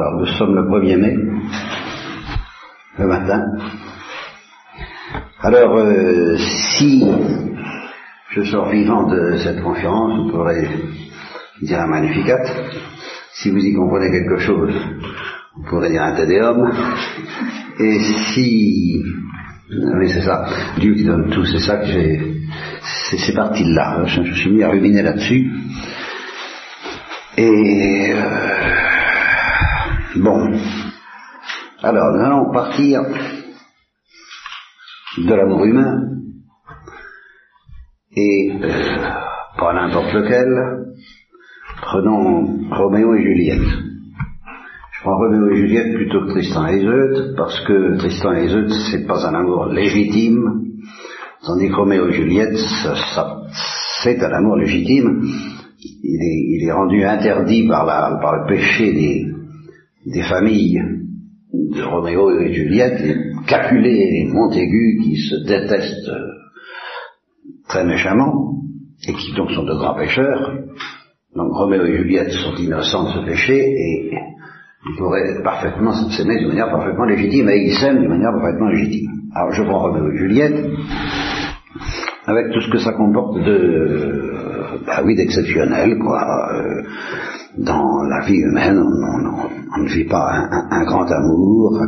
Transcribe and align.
Alors 0.00 0.20
nous 0.20 0.26
sommes 0.26 0.54
le 0.54 0.62
1er 0.62 0.96
mai, 0.96 1.16
le 2.98 3.06
matin. 3.08 3.42
Alors 5.40 5.76
euh, 5.76 6.36
si 6.36 7.04
je 8.30 8.44
sors 8.44 8.68
vivant 8.68 9.08
de 9.08 9.38
cette 9.38 9.60
conférence, 9.60 10.20
vous 10.20 10.30
pourrez 10.30 10.68
dire 11.62 11.80
un 11.80 11.88
magnificat. 11.88 12.38
Si 13.32 13.50
vous 13.50 13.58
y 13.58 13.74
comprenez 13.74 14.12
quelque 14.12 14.38
chose, 14.38 14.72
vous 15.56 15.64
pourrez 15.64 15.90
dire 15.90 16.04
un 16.04 16.14
tédéum. 16.14 16.70
Et 17.80 17.98
si... 17.98 19.02
Oui, 19.68 20.10
c'est 20.10 20.22
ça. 20.22 20.46
Dieu 20.78 20.94
qui 20.94 21.06
donne 21.06 21.28
tout, 21.30 21.44
c'est 21.44 21.58
ça 21.58 21.78
que 21.78 21.86
j'ai... 21.86 22.36
C'est 23.16 23.34
parti 23.34 23.64
là. 23.64 24.04
Je, 24.06 24.22
je 24.22 24.34
suis 24.34 24.50
mis 24.50 24.62
à 24.62 24.68
ruminer 24.68 25.02
là-dessus. 25.02 25.50
Et... 27.36 28.12
Euh, 28.14 28.87
Bon. 30.16 30.58
Alors, 31.82 32.12
nous 32.14 32.24
allons 32.24 32.50
partir 32.50 33.02
de 35.18 35.34
l'amour 35.34 35.64
humain 35.66 36.00
et 38.16 38.50
euh, 38.52 38.96
pas 39.58 39.74
n'importe 39.74 40.12
lequel. 40.14 40.48
Prenons 41.82 42.70
Roméo 42.70 43.14
et 43.16 43.22
Juliette. 43.22 43.68
Je 44.92 45.00
prends 45.02 45.18
Roméo 45.18 45.50
et 45.50 45.56
Juliette 45.56 45.94
plutôt 45.94 46.22
que 46.22 46.30
Tristan 46.30 46.66
et 46.68 46.78
Iseut 46.78 47.34
parce 47.36 47.60
que 47.66 47.98
Tristan 47.98 48.32
et 48.32 48.46
Iseut 48.46 48.68
c'est 48.90 49.06
pas 49.06 49.26
un 49.26 49.34
amour 49.34 49.66
légitime, 49.66 50.62
tandis 51.44 51.68
que 51.68 51.74
Roméo 51.74 52.08
et 52.08 52.12
Juliette 52.12 52.56
ça, 52.56 52.94
ça, 53.14 53.42
c'est 54.02 54.22
un 54.22 54.32
amour 54.32 54.56
légitime. 54.56 55.22
Il 55.80 56.22
est, 56.22 56.56
il 56.56 56.66
est 56.66 56.72
rendu 56.72 57.04
interdit 57.04 57.68
par, 57.68 57.84
la, 57.84 58.18
par 58.20 58.36
le 58.36 58.46
péché 58.48 58.92
des, 58.92 59.26
des 60.12 60.22
familles 60.22 60.80
de 61.52 61.82
Roméo 61.82 62.40
et 62.40 62.52
Juliette, 62.52 63.00
les 63.00 63.16
Capulet 63.46 63.98
et 63.98 64.10
les 64.24 64.32
Montaigu 64.32 65.00
qui 65.02 65.16
se 65.16 65.36
détestent 65.46 66.10
très 67.68 67.84
méchamment 67.84 68.54
et 69.06 69.12
qui 69.12 69.34
donc 69.34 69.50
sont 69.50 69.64
de 69.64 69.74
grands 69.74 69.94
pécheurs. 69.94 70.58
Donc 71.34 71.52
Roméo 71.52 71.84
et 71.84 71.98
Juliette 71.98 72.32
sont 72.32 72.54
innocents 72.56 73.04
de 73.04 73.20
ce 73.20 73.26
péché 73.26 73.58
et 73.58 74.10
ils 74.10 74.96
pourraient 74.96 75.42
parfaitement 75.42 75.92
s'aimer 76.10 76.42
de 76.42 76.48
manière 76.48 76.70
parfaitement 76.70 77.04
légitime 77.04 77.48
et 77.50 77.66
ils 77.66 77.74
s'aiment 77.74 78.02
de 78.02 78.08
manière 78.08 78.32
parfaitement 78.32 78.68
légitime. 78.68 79.10
Alors 79.34 79.52
je 79.52 79.62
prends 79.62 79.78
Roméo 79.78 80.10
et 80.10 80.18
Juliette 80.18 80.64
avec 82.26 82.52
tout 82.52 82.60
ce 82.60 82.70
que 82.70 82.78
ça 82.78 82.92
comporte 82.92 83.38
de, 83.42 84.84
bah 84.86 85.02
oui, 85.04 85.16
d'exceptionnel, 85.16 85.98
quoi. 85.98 86.20
Euh, 86.52 86.82
dans 87.56 88.02
la 88.02 88.26
vie 88.26 88.36
humaine, 88.36 88.78
on, 88.78 89.76
on, 89.76 89.82
ne 89.82 89.88
vit 89.88 90.04
pas 90.04 90.30
un, 90.70 90.84
grand 90.84 91.10
amour, 91.10 91.80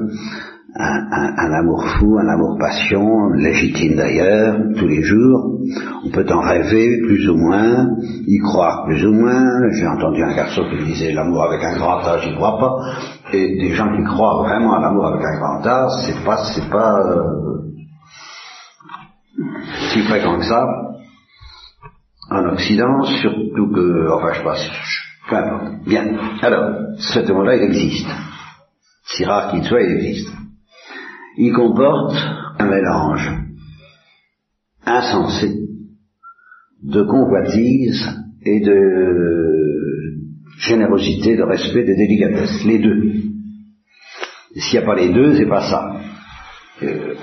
un, 0.75 1.53
amour 1.53 1.85
fou, 1.87 2.19
un 2.19 2.29
amour 2.29 2.57
passion, 2.59 3.29
légitime 3.31 3.97
d'ailleurs, 3.97 4.57
tous 4.77 4.87
les 4.87 5.03
jours. 5.03 5.59
On 6.05 6.11
peut 6.11 6.27
en 6.31 6.41
rêver 6.41 6.99
plus 7.07 7.29
ou 7.29 7.37
moins, 7.37 7.89
y 8.27 8.39
croire 8.39 8.85
plus 8.87 9.07
ou 9.07 9.13
moins. 9.13 9.45
J'ai 9.73 9.87
entendu 9.87 10.23
un 10.23 10.35
garçon 10.35 10.63
qui 10.71 10.85
disait 10.85 11.13
l'amour 11.13 11.45
avec 11.45 11.63
un 11.63 11.77
grand 11.77 12.01
âge, 12.07 12.23
j'y 12.23 12.35
crois 12.35 12.59
pas. 12.59 12.77
Et 13.33 13.59
des 13.59 13.75
gens 13.75 13.95
qui 13.97 14.03
croient 14.05 14.43
vraiment 14.43 14.75
à 14.75 14.81
l'amour 14.81 15.07
avec 15.07 15.23
un 15.23 15.39
grand 15.39 15.67
âge, 15.67 15.91
c'est 16.07 16.25
pas, 16.25 16.39
c'est 16.55 16.71
pas 16.71 17.01
euh, 17.07 17.41
si 19.93 20.01
fréquent 20.03 20.39
que 20.39 20.45
ça 20.45 20.65
en 22.31 22.45
Occident, 22.53 23.03
surtout 23.03 23.73
que, 23.75 24.13
enfin 24.13 24.33
je 24.33 24.43
passe, 24.43 24.71
peu 25.31 25.37
importe. 25.37 25.85
Bien. 25.87 26.19
Alors, 26.43 26.97
ce 26.99 27.33
mot-là, 27.33 27.57
il 27.57 27.63
existe. 27.63 28.09
Si 29.05 29.25
rare 29.25 29.53
qu'il 29.53 29.65
soit, 29.65 29.83
il 29.83 29.93
existe. 29.93 30.33
Il 31.39 31.53
comporte 31.53 32.17
un 32.59 32.67
mélange 32.67 33.31
insensé 34.85 35.57
de 36.83 37.03
convoitise 37.03 38.05
et 38.43 38.61
de 38.61 39.51
générosité, 40.59 41.37
de 41.37 41.43
respect, 41.43 41.85
de 41.85 41.95
délicatesse. 41.95 42.65
Les 42.67 42.79
deux. 42.79 43.13
S'il 44.57 44.79
n'y 44.79 44.85
a 44.85 44.87
pas 44.87 44.97
les 44.97 45.13
deux, 45.13 45.37
c'est 45.37 45.49
pas 45.49 45.71
ça. 45.71 45.97
Euh, 46.83 47.15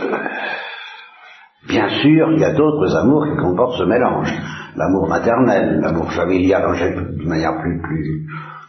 bien 1.68 1.90
sûr, 2.02 2.32
il 2.32 2.40
y 2.40 2.46
a 2.46 2.54
d'autres 2.54 2.96
amours 2.96 3.26
qui 3.28 3.38
comportent 3.42 3.78
ce 3.78 3.84
mélange 3.84 4.32
l'amour 4.78 5.08
maternel, 5.10 5.80
l'amour 5.82 6.12
familial 6.14 6.62
de 6.62 7.28
manière 7.28 7.60
plus, 7.62 7.82
plus, 7.82 8.28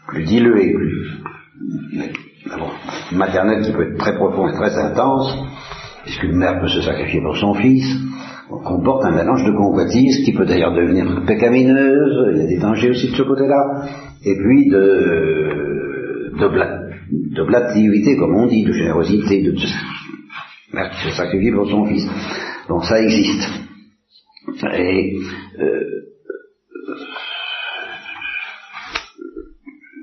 plus 0.09 0.25
diluée, 0.25 0.73
plus, 0.73 1.07
l'amour 2.51 2.75
maternel 3.13 3.63
qui 3.63 3.73
peut 3.73 3.91
être 3.91 3.99
très 3.99 4.15
profond 4.15 4.49
et 4.49 4.55
très 4.55 4.75
intense, 4.79 5.37
puisqu'une 6.05 6.37
mère 6.37 6.61
peut 6.61 6.69
se 6.69 6.81
sacrifier 6.81 7.21
pour 7.21 7.37
son 7.37 7.55
fils, 7.55 7.87
comporte 8.65 9.05
un 9.05 9.11
mélange 9.11 9.45
de 9.45 9.53
convoitise 9.53 10.25
qui 10.25 10.33
peut 10.33 10.47
d'ailleurs 10.47 10.73
devenir 10.73 11.23
pécamineuse, 11.27 12.33
il 12.33 12.39
y 12.39 12.45
a 12.45 12.47
des 12.47 12.59
dangers 12.59 12.91
aussi 12.91 13.11
de 13.11 13.17
ce 13.17 13.23
côté-là, 13.23 13.85
et 14.25 14.35
puis 14.35 14.71
de, 14.71 16.33
de, 16.41 16.49
bla, 16.49 16.81
de 17.11 17.43
blativité, 17.47 18.17
comme 18.17 18.35
on 18.35 18.47
dit, 18.47 18.65
de 18.65 18.73
générosité, 18.73 19.43
de, 19.43 19.51
de 19.51 19.59
mère 20.73 20.91
qui 20.91 21.11
se 21.11 21.15
sacrifie 21.15 21.53
pour 21.53 21.69
son 21.69 21.85
fils. 21.85 22.07
Donc 22.69 22.85
ça 22.85 23.01
existe. 23.03 23.51
Et 24.75 25.17
euh, 25.61 25.98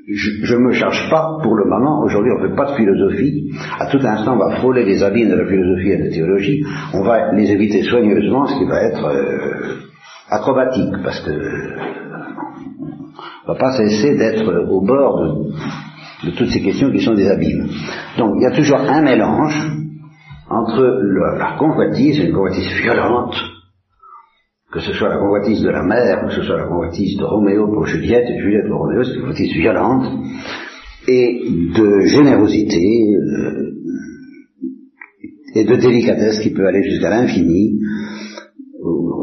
je 0.08 0.56
ne 0.56 0.60
me 0.60 0.72
charge 0.72 1.10
pas 1.10 1.40
pour 1.42 1.56
le 1.56 1.66
moment, 1.66 2.04
aujourd'hui 2.04 2.32
on 2.32 2.44
ne 2.44 2.50
fait 2.50 2.56
pas 2.56 2.72
de 2.72 2.76
philosophie, 2.76 3.52
à 3.80 3.88
tout 3.88 4.00
instant 4.06 4.36
on 4.36 4.50
va 4.50 4.58
frôler 4.58 4.86
les 4.86 5.02
abîmes 5.02 5.30
de 5.30 5.36
la 5.36 5.48
philosophie 5.48 5.90
et 5.90 5.98
de 5.98 6.04
la 6.04 6.10
théologie, 6.12 6.64
on 6.94 7.04
va 7.04 7.32
les 7.34 7.52
éviter 7.52 7.82
soigneusement, 7.82 8.46
ce 8.46 8.58
qui 8.58 8.66
va 8.66 8.84
être 8.84 9.06
euh, 9.06 9.78
acrobatique, 10.30 10.94
parce 11.04 11.22
que 11.22 11.32
on 13.48 13.52
ne 13.52 13.58
va 13.58 13.60
pas 13.60 13.72
cesser 13.74 14.16
d'être 14.16 14.48
au 14.70 14.82
bord 14.82 15.20
de, 16.24 16.32
toutes 16.32 16.50
ces 16.50 16.62
questions 16.62 16.92
qui 16.92 17.02
sont 17.02 17.14
des 17.14 17.28
abîmes. 17.28 17.68
Donc 18.18 18.34
il 18.38 18.44
y 18.44 18.46
a 18.46 18.52
toujours 18.52 18.80
un 18.80 19.02
mélange 19.02 19.72
entre 20.50 20.84
la 21.40 21.56
convoitise, 21.58 22.20
une 22.20 22.34
convoitise 22.34 22.72
violente, 22.82 23.36
que 24.76 24.82
ce 24.82 24.92
soit 24.92 25.08
la 25.08 25.18
convoitise 25.18 25.62
de 25.62 25.70
la 25.70 25.84
mère, 25.84 26.26
que 26.28 26.34
ce 26.34 26.42
soit 26.42 26.58
la 26.58 26.68
convoitise 26.68 27.18
de 27.18 27.24
Roméo 27.24 27.72
pour 27.72 27.86
Juliette, 27.86 28.30
et 28.30 28.38
Juliette 28.38 28.68
pour 28.68 28.80
Roméo, 28.82 29.06
c'est 29.06 29.14
une 29.14 29.22
convoitise 29.22 29.54
violente, 29.54 30.06
et 31.08 31.42
de 31.78 32.02
générosité, 32.02 33.16
euh, 33.16 33.72
et 35.56 35.64
de 35.64 35.76
délicatesse 35.78 36.42
qui 36.42 36.50
peut 36.50 36.68
aller 36.68 36.84
jusqu'à 36.84 37.10
l'infini, 37.10 37.80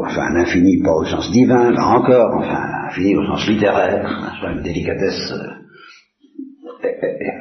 enfin 0.01 0.33
l'infini 0.33 0.81
pas 0.81 0.95
au 0.95 1.05
sens 1.05 1.31
divin, 1.31 1.69
là 1.69 1.99
encore, 1.99 2.31
enfin 2.35 2.87
l'infini 2.87 3.15
au 3.15 3.23
sens 3.23 3.47
littéraire, 3.47 4.33
soit 4.39 4.53
une 4.53 4.63
délicatesse 4.63 5.33
euh, 5.33 6.87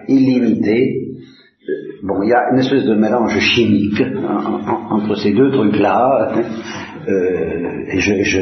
illimitée. 0.08 0.98
Bon, 2.02 2.20
il 2.22 2.28
y 2.28 2.34
a 2.34 2.50
une 2.52 2.58
espèce 2.58 2.84
de 2.84 2.94
mélange 2.94 3.38
chimique 3.38 4.02
entre 4.90 5.14
ces 5.14 5.32
deux 5.32 5.50
trucs-là, 5.50 6.34
euh, 7.08 7.84
je, 7.98 8.22
je, 8.22 8.40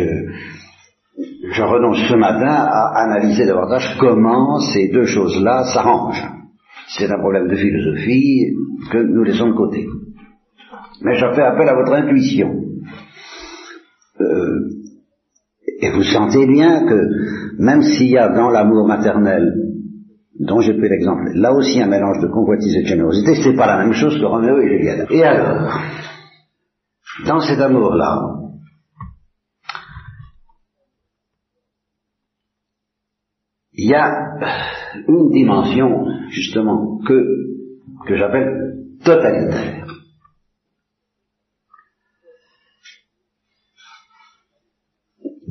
je, 1.52 1.62
renonce 1.62 1.98
ce 2.08 2.14
matin 2.14 2.50
à 2.50 3.04
analyser 3.04 3.46
davantage 3.46 3.96
comment 3.98 4.58
ces 4.60 4.88
deux 4.88 5.06
choses-là 5.06 5.64
s'arrangent. 5.72 6.28
C'est 6.88 7.10
un 7.10 7.18
problème 7.18 7.48
de 7.48 7.56
philosophie 7.56 8.54
que 8.90 8.98
nous 8.98 9.22
laissons 9.22 9.48
de 9.48 9.56
côté. 9.56 9.86
Mais 11.02 11.14
je 11.14 11.26
fais 11.34 11.42
appel 11.42 11.68
à 11.68 11.74
votre 11.74 11.92
intuition. 11.92 12.50
Euh, 14.20 14.60
et 15.80 15.90
vous 15.90 16.02
sentez 16.02 16.46
bien 16.46 16.86
que 16.86 17.58
même 17.58 17.82
s'il 17.82 18.10
y 18.10 18.18
a 18.18 18.28
dans 18.28 18.50
l'amour 18.50 18.86
maternel, 18.86 19.54
dont 20.38 20.60
j'ai 20.60 20.74
pris 20.74 20.88
l'exemple, 20.88 21.30
là 21.34 21.52
aussi 21.54 21.80
un 21.80 21.88
mélange 21.88 22.20
de 22.22 22.28
convoitise 22.28 22.76
et 22.76 22.82
de 22.82 22.86
générosité, 22.86 23.34
c'est 23.42 23.56
pas 23.56 23.66
la 23.66 23.84
même 23.84 23.92
chose 23.92 24.18
que 24.18 24.24
Roméo 24.24 24.58
et 24.58 24.68
Juliette. 24.68 25.06
Et 25.10 25.22
alors, 25.22 25.70
dans 27.26 27.40
cet 27.40 27.60
amour-là, 27.60 28.39
il 33.82 33.88
y 33.88 33.94
a 33.94 34.12
une 35.08 35.30
dimension, 35.30 36.04
justement, 36.28 36.98
que, 36.98 37.14
que 38.06 38.14
j'appelle 38.14 38.76
totalitaire. 39.02 39.86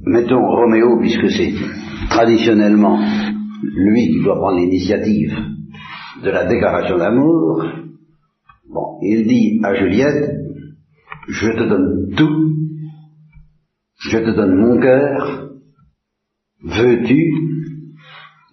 Mettons 0.06 0.46
Roméo, 0.48 1.00
puisque 1.00 1.28
c'est 1.32 1.54
traditionnellement 2.12 3.00
lui 3.64 4.10
qui 4.10 4.24
doit 4.24 4.38
prendre 4.38 4.60
l'initiative 4.60 5.36
de 6.24 6.30
la 6.30 6.46
déclaration 6.46 7.00
d'amour, 7.00 7.66
bon, 8.70 9.00
il 9.02 9.26
dit 9.26 9.60
à 9.64 9.74
Juliette, 9.74 10.36
je 11.28 11.50
te 11.50 11.68
donne 11.68 12.14
tout, 12.16 12.56
je 14.02 14.18
te 14.20 14.36
donne 14.36 14.56
mon 14.56 14.80
cœur, 14.80 15.50
veux-tu 16.64 17.49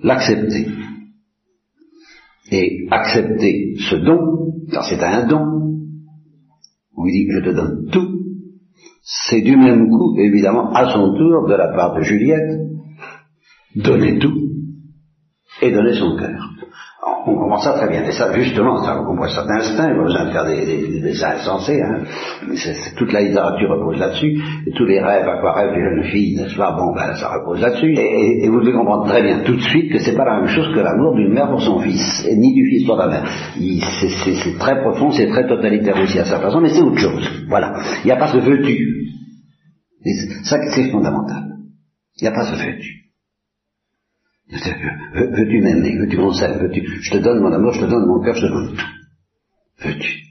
l'accepter. 0.06 0.68
et 2.52 2.86
accepter 2.92 3.74
ce 3.90 3.96
don, 3.96 4.52
car 4.70 4.84
c'est 4.88 5.02
un 5.02 5.26
don, 5.26 5.44
où 6.96 7.06
il 7.08 7.12
dit 7.12 7.32
je 7.32 7.40
te 7.40 7.56
donne 7.56 7.90
tout, 7.90 8.20
c'est 9.02 9.42
du 9.42 9.56
même 9.56 9.88
coup, 9.90 10.16
évidemment, 10.16 10.72
à 10.72 10.92
son 10.92 11.12
tour, 11.14 11.48
de 11.48 11.54
la 11.54 11.74
part 11.74 11.96
de 11.96 12.02
Juliette, 12.02 12.60
donner 13.74 14.20
tout 14.20 14.38
et 15.60 15.72
donner 15.72 15.94
son 15.94 16.16
cœur 16.16 16.45
on 17.26 17.34
comprend 17.34 17.58
ça 17.58 17.72
très 17.72 17.88
bien. 17.88 18.04
Et 18.04 18.12
ça, 18.12 18.32
justement, 18.32 18.82
ça, 18.84 19.00
on 19.00 19.04
comprend 19.04 19.28
ça 19.28 19.44
d'instinct, 19.44 19.88
il 19.88 19.94
n'y 19.94 19.98
a 19.98 20.02
besoin 20.02 20.24
de 20.26 20.30
faire 20.30 20.44
des, 20.44 20.64
des, 20.64 21.00
des. 21.00 21.24
Hein. 21.24 22.02
toute 22.96 23.12
la 23.12 23.22
littérature 23.22 23.70
repose 23.70 23.98
là-dessus, 23.98 24.38
et 24.66 24.70
tous 24.70 24.84
les 24.84 25.00
rêves, 25.00 25.28
aquarelles 25.28 25.74
des 25.74 25.80
jeunes 25.80 26.04
filles, 26.04 26.36
n'est-ce 26.36 26.56
pas? 26.56 26.72
Bon, 26.72 26.94
ben, 26.94 27.14
ça 27.16 27.30
repose 27.30 27.60
là-dessus. 27.60 27.94
Et, 27.98 28.48
vous 28.48 28.60
devez 28.60 28.72
comprendre 28.72 29.06
très 29.06 29.22
bien 29.22 29.40
tout 29.40 29.56
de 29.56 29.60
suite 29.60 29.92
que 29.92 29.98
c'est 29.98 30.16
pas 30.16 30.24
la 30.24 30.40
même 30.40 30.48
chose 30.48 30.72
que 30.74 30.80
l'amour 30.80 31.14
d'une 31.16 31.32
mère 31.32 31.50
pour 31.50 31.60
son 31.60 31.80
fils, 31.80 32.24
et 32.28 32.36
ni 32.36 32.54
du 32.54 32.68
fils 32.70 32.86
pour 32.86 32.96
la 32.96 33.08
mère. 33.08 33.24
C'est 33.56 34.58
très 34.58 34.80
profond, 34.82 35.10
c'est 35.10 35.26
très 35.28 35.46
totalitaire 35.48 36.00
aussi 36.00 36.18
à 36.18 36.24
sa 36.24 36.38
façon, 36.38 36.60
mais 36.60 36.68
c'est 36.68 36.82
autre 36.82 36.98
chose. 36.98 37.28
Voilà. 37.48 37.74
Il 38.04 38.06
n'y 38.06 38.12
a 38.12 38.16
pas 38.16 38.28
ce 38.28 38.38
veux-tu. 38.38 39.06
Ça, 40.44 40.58
c'est 40.70 40.90
fondamental. 40.90 41.42
Il 42.20 42.24
n'y 42.24 42.28
a 42.28 42.32
pas 42.32 42.44
ce 42.44 42.54
veux-tu. 42.54 43.05
Veux-tu 44.48 45.60
m'aimer? 45.60 45.98
Veux-tu 45.98 46.18
mon 46.18 46.32
sein? 46.32 46.58
Veux-tu? 46.58 46.86
Je 47.02 47.10
te 47.10 47.18
donne 47.18 47.40
mon 47.40 47.52
amour, 47.52 47.72
je 47.72 47.80
te 47.80 47.90
donne 47.90 48.06
mon 48.06 48.22
cœur, 48.22 48.34
je 48.34 48.46
te 48.46 48.52
donne 48.52 48.76
tout. 48.76 49.86
Veux-tu? 49.86 50.26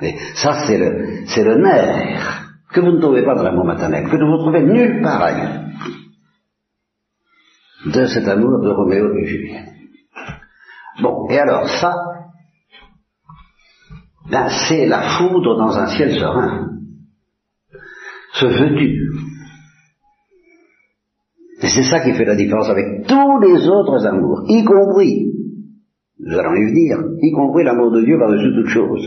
Et 0.00 0.16
ça, 0.34 0.66
c'est 0.66 0.78
le, 0.78 1.26
c'est 1.26 1.44
le 1.44 1.56
nerf 1.56 2.52
que 2.72 2.80
vous 2.80 2.92
ne 2.92 3.00
trouvez 3.00 3.24
pas 3.24 3.34
dans 3.34 3.42
l'amour 3.42 3.64
maternel, 3.64 4.04
que 4.04 4.16
vous 4.16 4.32
ne 4.32 4.38
trouvez 4.38 4.62
nulle 4.62 5.02
part 5.02 5.22
ailleurs. 5.22 5.64
De 7.86 8.06
cet 8.06 8.28
amour 8.28 8.60
de 8.62 8.70
Roméo 8.70 9.16
et 9.16 9.26
Juliette. 9.26 9.72
Bon, 11.00 11.28
et 11.30 11.38
alors 11.38 11.68
ça, 11.68 11.94
ben, 14.30 14.48
c'est 14.68 14.86
la 14.86 15.16
foudre 15.16 15.56
dans 15.56 15.78
un 15.78 15.86
ciel 15.86 16.18
serein. 16.18 16.68
Ce 18.34 18.46
veux-tu 18.46 19.00
et 21.68 21.70
c'est 21.70 21.90
ça 21.90 22.00
qui 22.00 22.14
fait 22.14 22.24
la 22.24 22.34
différence 22.34 22.70
avec 22.70 23.06
tous 23.06 23.40
les 23.40 23.68
autres 23.68 24.06
amours, 24.06 24.42
y 24.48 24.64
compris, 24.64 25.26
nous 26.18 26.38
allons 26.38 26.54
y 26.54 26.64
venir, 26.64 26.96
y 27.20 27.30
compris 27.32 27.62
l'amour 27.62 27.92
de 27.92 28.04
Dieu 28.06 28.18
par-dessus 28.18 28.54
toute 28.54 28.68
chose, 28.68 29.06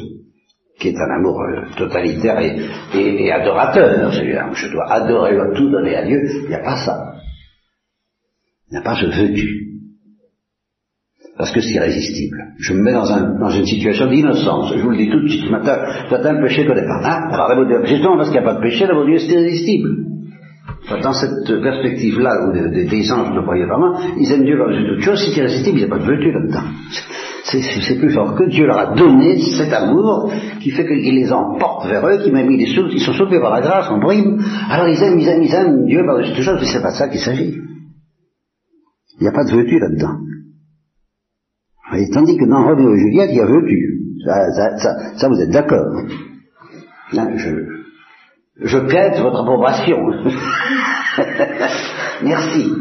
qui 0.79 0.89
est 0.89 0.95
un 0.95 1.15
amour 1.17 1.41
euh, 1.41 1.75
totalitaire 1.75 2.39
et, 2.39 3.31
adorateur, 3.31 4.13
celui-là. 4.13 4.51
Je 4.53 4.71
dois 4.71 4.91
adorer, 4.91 5.31
je 5.31 5.37
dois 5.37 5.55
tout 5.55 5.71
donner 5.71 5.95
à 5.95 6.05
Dieu. 6.05 6.19
Il 6.43 6.49
n'y 6.49 6.55
a 6.55 6.63
pas 6.63 6.75
ça. 6.85 7.13
Il 8.69 8.73
n'y 8.73 8.77
a 8.77 8.83
pas 8.83 8.95
ce 8.95 9.07
veux-tu. 9.07 9.67
Parce 11.37 11.51
que 11.51 11.61
c'est 11.61 11.73
irrésistible. 11.73 12.37
Je 12.59 12.73
me 12.73 12.83
mets 12.83 12.93
dans, 12.93 13.11
un, 13.11 13.39
dans 13.39 13.49
une 13.49 13.65
situation 13.65 14.05
d'innocence. 14.05 14.73
Je 14.75 14.83
vous 14.83 14.91
le 14.91 14.97
dis 14.97 15.09
tout 15.09 15.19
de 15.19 15.27
suite 15.27 15.45
ce 15.45 15.51
matin, 15.51 15.79
c'est 16.09 16.25
un 16.27 16.41
péché 16.41 16.67
qu'on 16.67 16.75
n'est 16.75 16.85
pas. 16.85 17.01
Hein? 17.03 17.29
Alors, 17.31 17.85
justement, 17.85 18.17
parce 18.17 18.29
qu'il 18.29 18.39
n'y 18.39 18.45
a 18.45 18.53
pas 18.53 18.59
de 18.59 18.61
péché, 18.61 18.85
de 18.85 19.05
Dieu, 19.07 19.17
c'est 19.17 19.33
irrésistible. 19.33 20.10
Dans 20.89 21.13
cette 21.13 21.61
perspective-là, 21.61 22.31
où 22.47 22.51
des, 22.53 23.11
anges 23.11 23.33
ne 23.33 23.41
croyaient 23.41 23.65
vraiment, 23.65 23.99
ils 24.17 24.31
aiment 24.31 24.43
Dieu 24.43 24.57
par-dessus 24.57 24.87
toute 24.87 25.01
chose, 25.01 25.23
c'est 25.23 25.37
irrésistible, 25.37 25.77
il 25.77 25.85
n'y 25.85 25.91
a 25.91 25.95
pas 25.95 25.99
de 25.99 26.07
vertu 26.07 26.31
là-dedans. 26.31 26.67
C'est 27.43 27.99
plus 27.99 28.11
fort 28.11 28.35
que 28.35 28.49
Dieu 28.49 28.65
leur 28.65 28.77
a 28.77 28.95
donné 28.95 29.39
cet 29.57 29.71
amour 29.73 30.31
qui 30.59 30.71
fait 30.71 30.85
qu'il 30.85 31.15
les 31.15 31.31
emporte 31.31 31.87
vers 31.87 32.05
eux, 32.07 32.23
qui 32.23 32.31
m'a 32.31 32.43
mis 32.43 32.57
les 32.57 32.65
ils 32.65 33.01
sont 33.01 33.13
sauvés 33.13 33.39
par 33.39 33.51
la 33.51 33.61
grâce 33.61 33.89
en 33.89 33.99
prime. 33.99 34.41
Alors 34.69 34.87
ils 34.87 35.01
aiment, 35.03 35.19
ils 35.19 35.27
aiment, 35.27 35.43
ils 35.43 35.53
aiment 35.53 35.85
Dieu 35.85 36.03
par-dessus 36.05 36.33
toute 36.33 36.43
chose, 36.43 36.57
mais 36.59 36.67
c'est 36.67 36.81
pas 36.81 36.91
de 36.91 36.97
ça 36.97 37.09
qu'il 37.09 37.19
s'agit. 37.19 37.55
Il 39.19 39.23
n'y 39.23 39.27
a 39.27 39.31
pas 39.31 39.43
de 39.43 39.55
vertu 39.55 39.79
là-dedans. 39.79 40.17
Tandis 42.13 42.37
que 42.37 42.45
dans 42.45 42.63
Roméo 42.63 42.95
et 42.95 42.99
Juliette, 42.99 43.29
il 43.31 43.37
y 43.37 43.41
a 43.41 43.45
vertu. 43.45 43.99
Ça, 44.25 44.77
ça, 44.77 45.17
ça, 45.17 45.27
vous 45.29 45.41
êtes 45.41 45.49
d'accord. 45.49 46.03
je, 47.11 47.80
je 48.61 48.77
quête 48.77 49.19
votre 49.19 49.41
approbation. 49.41 49.97
Merci. 52.23 52.71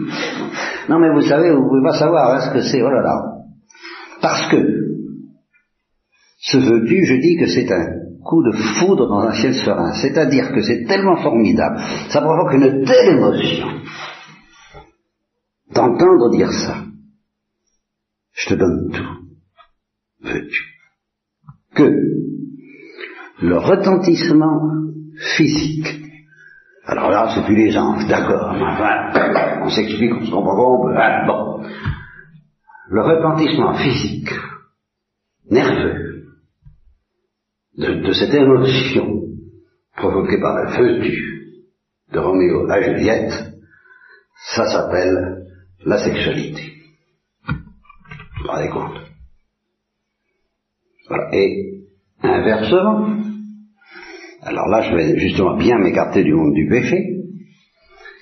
Non 0.88 0.98
mais 0.98 1.12
vous 1.12 1.22
savez, 1.22 1.52
vous 1.52 1.68
pouvez 1.68 1.82
pas 1.82 1.98
savoir 1.98 2.34
hein, 2.34 2.40
ce 2.40 2.50
que 2.52 2.62
c'est, 2.62 2.82
oh 2.82 2.90
là 2.90 3.02
là. 3.02 3.16
Parce 4.20 4.50
que 4.50 4.56
ce 6.38 6.58
veux-tu, 6.58 7.04
je 7.04 7.14
dis 7.14 7.36
que 7.38 7.46
c'est 7.46 7.70
un 7.72 7.86
coup 8.22 8.42
de 8.42 8.52
foudre 8.52 9.08
dans 9.08 9.20
un 9.20 9.32
ciel 9.32 9.54
serein. 9.54 9.94
C'est-à-dire 9.94 10.52
que 10.52 10.60
c'est 10.62 10.84
tellement 10.84 11.16
formidable, 11.16 11.80
ça 12.10 12.20
provoque 12.20 12.52
une 12.54 12.84
telle 12.84 13.16
émotion 13.16 13.66
d'entendre 15.72 16.30
dire 16.30 16.50
ça. 16.50 16.84
Je 18.32 18.48
te 18.50 18.54
donne 18.54 18.90
tout, 18.92 20.28
veux-tu. 20.28 20.64
Que 21.74 21.90
le 23.42 23.56
retentissement 23.56 24.89
physique. 25.36 25.86
Alors 26.86 27.10
là, 27.10 27.32
c'est 27.34 27.44
plus 27.44 27.56
les 27.56 27.76
anges, 27.76 28.06
d'accord, 28.08 28.52
enfin, 28.54 29.60
on 29.62 29.68
s'explique, 29.68 30.12
on 30.14 30.24
se 30.24 30.30
comprend, 30.30 30.80
on 30.80 31.26
bon. 31.26 31.66
Le 32.88 33.02
retentissement 33.02 33.74
physique, 33.74 34.30
nerveux, 35.50 36.24
de, 37.76 38.12
cette 38.12 38.34
émotion 38.34 39.22
provoquée 39.96 40.40
par 40.40 40.64
le 40.64 40.68
feu 40.72 41.00
de 42.12 42.18
Roméo 42.18 42.68
à 42.68 42.82
Juliette, 42.82 43.54
ça 44.54 44.64
s'appelle 44.66 45.46
la 45.84 45.98
sexualité. 45.98 46.72
Vous 47.46 48.42
vous 48.42 48.48
rendez 48.48 48.70
compte? 48.70 49.00
Voilà. 51.08 51.34
Et 51.34 51.84
inversement, 52.22 53.19
alors 54.42 54.68
là, 54.68 54.82
je 54.82 54.94
vais 54.94 55.18
justement 55.18 55.56
bien 55.56 55.78
m'écarter 55.78 56.24
du 56.24 56.32
monde 56.32 56.54
du 56.54 56.66
péché. 56.68 56.96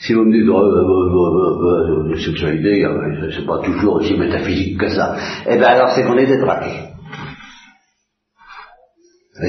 Si 0.01 0.15
vous 0.15 0.25
me 0.25 0.33
dites, 0.33 0.49
oh, 0.49 0.57
oh, 0.57 1.59
oh, 1.65 2.09
la 2.09 2.17
sexualité, 2.17 2.87
c'est 3.35 3.47
pas 3.47 3.61
toujours 3.63 3.95
aussi 3.95 4.17
métaphysique 4.17 4.79
que 4.79 4.89
ça, 4.89 5.17
eh 5.49 5.57
bien 5.57 5.67
alors 5.67 5.91
c'est 5.91 6.05
qu'on 6.05 6.17
est 6.17 6.27
détraqué. 6.27 6.71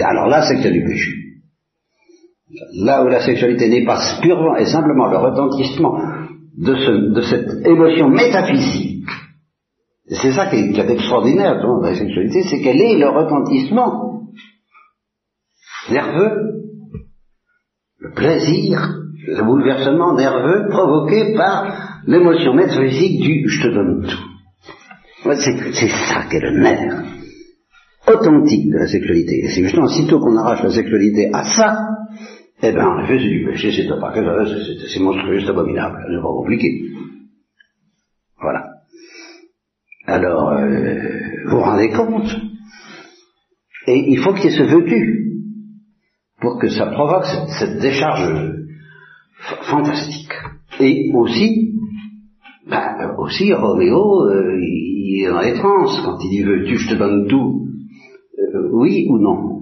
alors 0.04 0.28
là, 0.28 0.44
c'est 0.44 0.56
que 0.56 0.64
c'est 0.64 0.72
du 0.72 0.84
péché. 0.84 1.12
Là 2.84 3.04
où 3.04 3.08
la 3.08 3.22
sexualité 3.22 3.70
n'est 3.70 3.86
pas 3.86 4.00
purement 4.22 4.56
et 4.56 4.66
simplement 4.66 5.08
le 5.08 5.18
retentissement 5.18 6.00
de, 6.58 7.14
de 7.14 7.22
cette 7.22 7.66
émotion 7.68 8.10
métaphysique, 8.10 9.06
c'est 10.08 10.32
ça 10.32 10.48
qui 10.48 10.56
est, 10.56 10.72
qui 10.72 10.80
est 10.80 10.90
extraordinaire 10.90 11.62
dans 11.62 11.80
la 11.80 11.94
sexualité, 11.94 12.42
c'est 12.44 12.62
qu'elle 12.62 12.82
est 12.82 12.98
le 12.98 13.08
retentissement 13.08 14.09
nerveux 15.92 16.50
le 18.00 18.12
plaisir, 18.14 18.80
le 19.28 19.44
bouleversement 19.44 20.16
nerveux 20.16 20.68
provoqué 20.70 21.34
par 21.36 22.02
l'émotion 22.08 22.54
métaphysique 22.54 23.22
du 23.22 23.48
je 23.48 23.62
te 23.62 23.74
donne 23.74 24.08
tout. 24.08 25.34
C'est 25.36 25.90
ça 25.90 26.24
qu'est 26.30 26.40
le 26.40 26.60
nerf 26.60 27.04
authentique 28.08 28.72
de 28.72 28.78
la 28.78 28.88
sexualité. 28.88 29.40
Et 29.44 29.50
c'est 29.50 29.64
justement 29.64 29.88
sitôt 29.88 30.20
qu'on 30.20 30.38
arrache 30.38 30.64
la 30.64 30.72
sexualité 30.72 31.30
à 31.34 31.44
ça, 31.44 31.78
eh 32.64 32.72
bien 32.72 32.88
en 32.88 33.04
effet 33.04 33.20
c'est 33.20 33.30
du 33.30 33.46
péché, 33.46 33.72
c'est 33.72 33.88
pas 33.88 34.14
c'est 34.14 35.00
monstrueux, 35.00 35.42
c'est 35.42 35.50
abominable, 35.50 35.98
c'est 36.08 36.22
pas 36.22 36.22
compliqué. 36.22 36.82
Voilà. 38.42 38.66
Alors, 40.08 40.54
euh, 40.54 40.96
vous 41.46 41.58
vous 41.58 41.62
rendez 41.62 41.90
compte? 41.90 42.32
Et 43.86 44.06
il 44.08 44.18
faut 44.20 44.34
qu'il 44.34 44.46
y 44.46 44.48
ait 44.48 44.58
ce 44.58 44.64
veux-tu 44.64 45.29
pour 46.42 46.60
que 46.60 46.70
ça 46.70 46.88
provoque 46.88 47.26
cette, 47.60 47.80
décharge 47.80 48.54
fantastique. 49.70 50.34
Et 50.80 51.12
aussi, 51.14 51.74
ben, 52.70 53.16
aussi 53.18 53.54
Roméo, 53.54 54.26
euh, 54.26 54.58
il 54.62 55.24
est 55.24 55.30
dans 55.30 55.42
les 55.42 55.54
trans 55.54 55.86
quand 56.06 56.18
il 56.24 56.30
dit 56.30 56.44
veux-tu, 56.44 56.78
je 56.78 56.90
te 56.90 56.96
donne 56.96 57.28
tout, 57.28 57.68
euh, 58.38 58.70
oui 58.74 59.08
ou 59.10 59.20
non? 59.20 59.62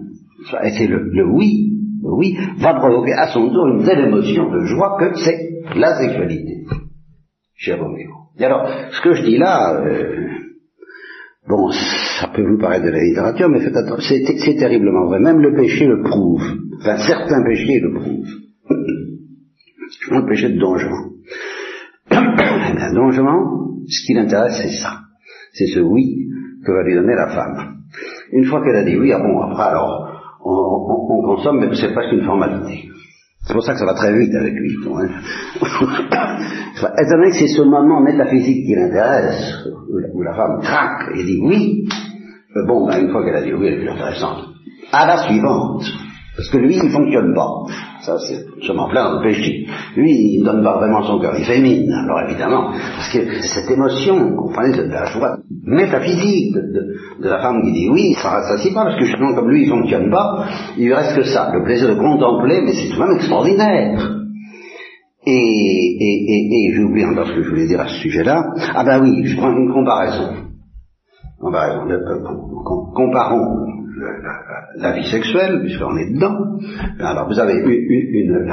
Et 0.63 0.69
c'est 0.71 0.87
le, 0.87 1.25
oui, 1.33 1.71
le 2.03 2.13
oui 2.13 2.37
va 2.57 2.75
provoquer 2.75 3.13
à 3.13 3.27
son 3.27 3.49
tour 3.49 3.67
une 3.67 3.83
telle 3.83 4.07
émotion 4.07 4.51
de 4.51 4.65
joie 4.65 4.97
que 4.99 5.15
c'est 5.15 5.49
la 5.75 5.95
sexualité 5.97 6.65
chez 7.55 7.73
Roméo. 7.73 8.11
Et 8.39 8.45
alors, 8.45 8.69
ce 8.91 9.01
que 9.01 9.13
je 9.13 9.23
dis 9.23 9.37
là, 9.37 9.81
euh, 9.81 10.27
bon, 11.47 11.71
ça 11.71 12.27
peut 12.27 12.43
vous 12.43 12.57
paraître 12.57 12.85
de 12.85 12.91
la 12.91 13.03
littérature, 13.03 13.49
mais 13.49 13.59
faites 13.59 13.75
attention, 13.75 14.15
c'est 14.37 14.55
terriblement 14.55 15.07
vrai. 15.07 15.19
Même 15.19 15.39
le 15.39 15.55
péché 15.55 15.85
le 15.85 16.01
prouve. 16.03 16.43
Enfin, 16.79 16.97
certains 16.97 17.43
péchés 17.43 17.79
le 17.79 17.93
prouvent. 17.93 18.35
le 20.11 20.25
péché 20.27 20.49
de 20.49 20.59
Don 20.59 20.77
Juan. 20.77 21.11
Un 22.11 22.93
Don 22.93 23.11
ce 23.87 24.05
qui 24.05 24.13
l'intéresse, 24.13 24.59
c'est 24.61 24.81
ça. 24.81 24.99
C'est 25.53 25.67
ce 25.67 25.79
oui 25.79 26.27
que 26.65 26.71
va 26.71 26.83
lui 26.83 26.95
donner 26.95 27.15
la 27.15 27.29
femme. 27.29 27.77
Une 28.31 28.45
fois 28.45 28.63
qu'elle 28.63 28.75
a 28.75 28.83
dit 28.83 28.97
oui, 28.97 29.11
ah 29.13 29.19
bon, 29.19 29.39
après, 29.41 29.63
alors, 29.63 30.37
on, 30.43 31.21
consomme, 31.21 31.59
mais 31.59 31.75
c'est 31.75 31.93
presque 31.93 32.13
une 32.13 32.25
formalité. 32.25 32.89
C'est 33.47 33.53
pour 33.53 33.63
ça 33.63 33.73
que 33.73 33.79
ça 33.79 33.85
va 33.85 33.93
très 33.93 34.13
vite 34.17 34.35
avec 34.35 34.53
lui. 34.53 34.75
Hein. 34.85 35.07
Étant 36.75 37.17
donné 37.17 37.29
que 37.29 37.35
c'est 37.37 37.47
ce 37.47 37.61
moment 37.61 38.01
métaphysique 38.01 38.65
qui 38.65 38.75
l'intéresse, 38.75 39.53
où 40.13 40.21
la 40.21 40.35
femme 40.35 40.59
craque 40.61 41.15
et 41.15 41.23
dit 41.23 41.39
oui, 41.41 41.87
bon, 42.67 42.87
ben, 42.87 42.99
une 42.99 43.11
fois 43.11 43.23
qu'elle 43.23 43.37
a 43.37 43.43
dit 43.43 43.53
oui, 43.53 43.67
elle 43.67 43.73
est 43.75 43.79
plus 43.79 43.89
intéressante. 43.89 44.49
À 44.91 45.07
la 45.07 45.17
suivante. 45.23 45.85
Parce 46.35 46.49
que 46.49 46.57
lui, 46.57 46.75
il 46.75 46.83
ne 46.83 46.89
fonctionne 46.89 47.33
pas. 47.33 47.49
Ça, 48.07 48.17
c'est, 48.19 48.45
je 48.61 48.71
m'en 48.71 48.87
plains 48.87 49.15
dans 49.15 49.21
péché. 49.21 49.67
Lui, 49.97 50.09
il 50.09 50.39
ne 50.39 50.45
donne 50.45 50.63
pas 50.63 50.77
vraiment 50.77 51.03
son 51.03 51.19
cœur, 51.19 51.33
il 51.37 51.43
fémine. 51.43 51.91
Alors 51.91 52.21
évidemment, 52.21 52.71
parce 52.71 53.11
que 53.11 53.41
cette 53.41 53.69
émotion, 53.69 54.33
comprenez, 54.33 54.77
de 54.77 54.83
la 54.83 55.07
joie 55.07 55.39
métaphysique 55.65 56.53
de, 56.55 57.27
la 57.27 57.39
femme 57.39 57.61
qui 57.63 57.73
dit 57.73 57.89
oui, 57.89 58.13
ça 58.13 58.29
rassasie 58.29 58.73
pas, 58.73 58.85
parce 58.85 58.97
que 58.97 59.03
justement, 59.03 59.35
comme 59.35 59.49
lui, 59.49 59.63
il 59.63 59.69
ne 59.69 59.75
fonctionne 59.81 60.09
pas, 60.09 60.45
il 60.77 60.85
lui 60.85 60.93
reste 60.93 61.17
que 61.17 61.23
ça, 61.23 61.51
le 61.53 61.65
plaisir 61.65 61.89
de 61.89 61.95
contempler, 61.95 62.61
mais 62.61 62.71
c'est 62.71 62.87
tout 62.87 62.95
de 62.95 63.05
même 63.05 63.17
extraordinaire. 63.17 64.15
Et, 65.25 65.97
et, 65.99 66.23
et, 66.29 66.69
et 66.69 66.73
j'ai 66.73 66.83
oublié 66.83 67.05
encore 67.07 67.27
ce 67.27 67.33
que 67.33 67.43
je 67.43 67.49
voulais 67.49 67.67
dire 67.67 67.81
à 67.81 67.89
ce 67.89 67.95
sujet-là. 67.95 68.41
Ah 68.73 68.85
ben 68.85 69.01
oui, 69.01 69.25
je 69.25 69.35
prends 69.35 69.51
une 69.51 69.73
comparaison. 69.73 70.29
Comparaison. 71.41 71.81
Comparons 72.95 73.76
la, 74.77 74.91
vie 74.93 75.09
sexuelle, 75.09 75.61
puisqu'on 75.61 75.97
est 75.97 76.13
dedans. 76.13 76.59
Alors 76.99 77.27
vous 77.27 77.39
avez 77.39 77.55
une, 77.55 78.45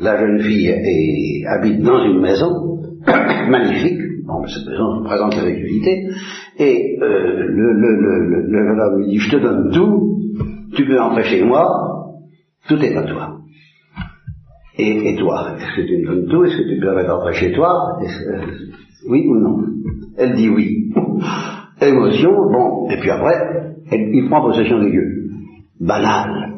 la, 0.00 0.18
jeune 0.18 0.40
fille 0.40 1.44
habite 1.46 1.82
dans 1.82 2.04
une 2.04 2.20
maison 2.20 2.80
magnifique. 3.50 4.00
Bon, 4.24 4.46
cette 4.46 4.66
maison 4.66 5.02
présente 5.04 5.34
la 5.36 5.42
sexualité. 5.42 6.08
Et 6.58 6.98
euh, 7.02 7.46
le, 7.48 8.48
jeune 8.52 8.80
homme 8.80 8.98
lui 8.98 9.08
dit, 9.08 9.18
je 9.18 9.30
te 9.30 9.42
donne 9.42 9.70
tout, 9.72 10.20
tu 10.74 10.84
peux 10.86 11.00
entrer 11.00 11.24
chez 11.24 11.42
moi, 11.42 12.12
tout 12.68 12.78
est 12.78 12.96
à 12.96 13.02
toi. 13.02 13.38
Et, 14.78 15.16
toi, 15.16 15.54
est-ce 15.58 15.76
que 15.76 15.86
tu 15.86 15.98
me 15.98 16.06
donnes 16.06 16.28
tout? 16.28 16.44
Est-ce 16.44 16.56
que 16.56 16.74
tu 16.74 16.80
peux 16.80 16.90
rentrer 16.90 17.34
chez 17.34 17.52
toi? 17.52 17.98
Oui 19.08 19.26
ou 19.28 19.38
non? 19.38 19.64
Elle 20.16 20.34
dit 20.34 20.48
oui. 20.48 20.92
Émotion, 21.80 22.30
bon, 22.30 22.88
et 22.90 22.96
puis 22.98 23.10
après, 23.10 23.71
il 23.98 24.28
prend 24.28 24.42
possession 24.42 24.80
des 24.80 24.90
lieux. 24.90 25.30
Banal. 25.80 26.52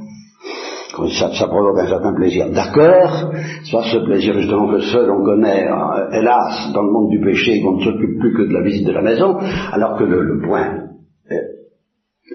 Ça, 1.18 1.48
provoque 1.48 1.78
un 1.78 1.88
certain 1.88 2.14
plaisir. 2.14 2.50
D'accord 2.50 3.32
Soit 3.64 3.82
ce 3.92 3.98
plaisir 4.04 4.34
justement 4.34 4.68
que 4.68 4.80
seul 4.80 5.10
on 5.10 5.24
connaît, 5.24 5.66
euh, 5.66 6.10
hélas, 6.12 6.72
dans 6.72 6.82
le 6.82 6.92
monde 6.92 7.10
du 7.10 7.20
péché, 7.20 7.60
qu'on 7.60 7.78
ne 7.78 7.82
s'occupe 7.82 8.20
plus 8.20 8.32
que 8.32 8.42
de 8.42 8.52
la 8.52 8.62
visite 8.62 8.86
de 8.86 8.92
la 8.92 9.02
maison, 9.02 9.36
alors 9.72 9.98
que 9.98 10.04
le, 10.04 10.40
point 10.46 10.84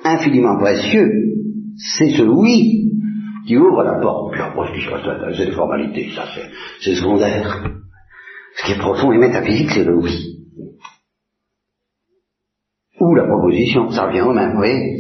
infiniment 0.04 0.58
précieux, 0.58 1.10
c'est 1.78 2.10
ce 2.10 2.24
oui 2.24 2.92
qui 3.48 3.58
ouvre 3.58 3.84
la 3.84 4.00
porte. 4.00 4.34
Puis 4.34 4.42
après, 4.42 4.68
c'est 5.38 5.46
des 5.46 5.52
formalités, 5.52 6.10
ça 6.16 6.24
c'est 6.82 6.96
secondaire. 6.96 7.64
Ce 8.56 8.66
qui 8.66 8.74
est 8.74 8.80
profond 8.80 9.12
et 9.14 9.18
métaphysique, 9.18 9.72
c'est 9.72 9.86
le 9.86 9.96
oui 9.96 10.40
ou 13.00 13.16
la 13.16 13.26
proposition, 13.26 13.90
ça 13.92 14.08
revient 14.08 14.22
au 14.22 14.34
même, 14.34 14.52
vous 14.52 14.58
voyez 14.58 14.98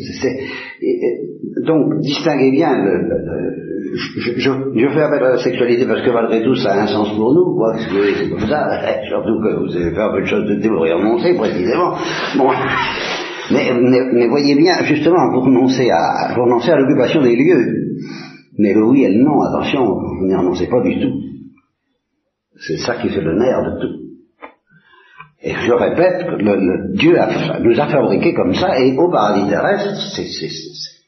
Donc, 1.66 2.00
distinguez 2.02 2.52
bien, 2.52 2.84
le, 2.84 3.60
je, 3.94 4.32
je, 4.38 4.90
fais 4.90 5.02
appel 5.02 5.24
à 5.24 5.30
la 5.32 5.38
sexualité 5.38 5.86
parce 5.86 6.02
que 6.02 6.12
malgré 6.12 6.44
tout, 6.44 6.56
ça 6.56 6.74
a 6.74 6.84
un 6.84 6.88
sens 6.88 7.10
pour 7.16 7.34
nous, 7.34 7.56
quoi, 7.56 7.76
c'est 7.78 8.30
comme 8.30 8.48
ça, 8.48 8.68
surtout 9.08 9.40
que 9.42 9.60
vous 9.60 9.76
avez 9.76 9.92
fait 9.92 10.02
un 10.02 10.12
peu 10.12 10.22
de 10.22 10.26
choses 10.26 10.48
de 10.48 10.62
théorie 10.62 10.94
renoncer, 10.94 11.34
précisément. 11.36 11.96
Bon. 12.38 12.50
Mais, 13.52 13.72
mais, 13.74 14.28
voyez 14.28 14.54
bien, 14.54 14.84
justement, 14.84 15.32
vous 15.34 15.42
renoncez 15.42 15.90
à, 15.90 16.36
vous 16.36 16.44
renoncez 16.44 16.70
à 16.70 16.78
l'occupation 16.78 17.24
des 17.24 17.36
lieux. 17.36 17.96
Mais 18.60 18.76
le 18.76 18.86
oui 18.86 19.06
et 19.06 19.10
le 19.10 19.24
non, 19.24 19.42
attention, 19.42 19.86
vous 19.88 20.28
n'y 20.28 20.36
renoncez 20.36 20.68
pas 20.68 20.82
du 20.82 21.00
tout. 21.00 21.14
C'est 22.60 22.78
ça 22.78 22.98
qui 22.98 23.10
fait 23.10 23.22
le 23.22 23.40
nerf 23.40 23.64
de 23.64 23.82
tout. 23.82 24.09
Et 25.42 25.54
je 25.54 25.72
répète, 25.72 26.26
le, 26.40 26.96
Dieu 26.98 27.18
nous 27.62 27.80
a 27.80 27.88
fabriqués 27.88 28.34
comme 28.34 28.54
ça, 28.54 28.78
et 28.80 28.96
au 28.98 29.10
paradis 29.10 29.50
terrestre, 29.50 29.96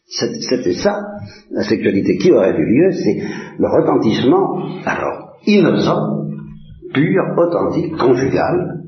c'était 0.07 0.73
ça, 0.73 1.01
la 1.51 1.63
sexualité 1.63 2.17
qui 2.17 2.31
aurait 2.31 2.55
eu 2.57 2.65
lieu, 2.65 2.91
c'est 2.91 3.21
le 3.59 3.67
retentissement, 3.67 4.63
alors, 4.85 5.35
innocent, 5.45 6.27
pur, 6.93 7.23
authentique, 7.37 7.97
conjugal, 7.97 8.81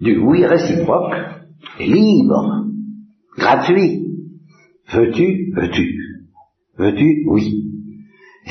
du 0.00 0.18
oui 0.18 0.46
réciproque, 0.46 1.14
libre, 1.78 2.64
gratuit. 3.36 4.06
Veux-tu, 4.92 5.52
veux-tu. 5.54 6.00
Veux-tu, 6.78 7.24
oui. 7.28 7.69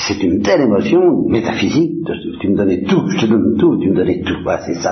C'est 0.09 0.23
une 0.23 0.41
telle 0.41 0.61
émotion 0.61 1.27
métaphysique, 1.27 2.03
tu 2.41 2.49
me 2.49 2.57
donnais 2.57 2.81
tout, 2.81 3.07
je 3.09 3.19
te 3.19 3.25
donne 3.29 3.57
tout, 3.59 3.77
tu 3.79 3.91
me 3.91 3.95
donnais 3.95 4.23
tout. 4.25 4.41
Voilà, 4.43 4.61
c'est 4.65 4.81
ça 4.81 4.91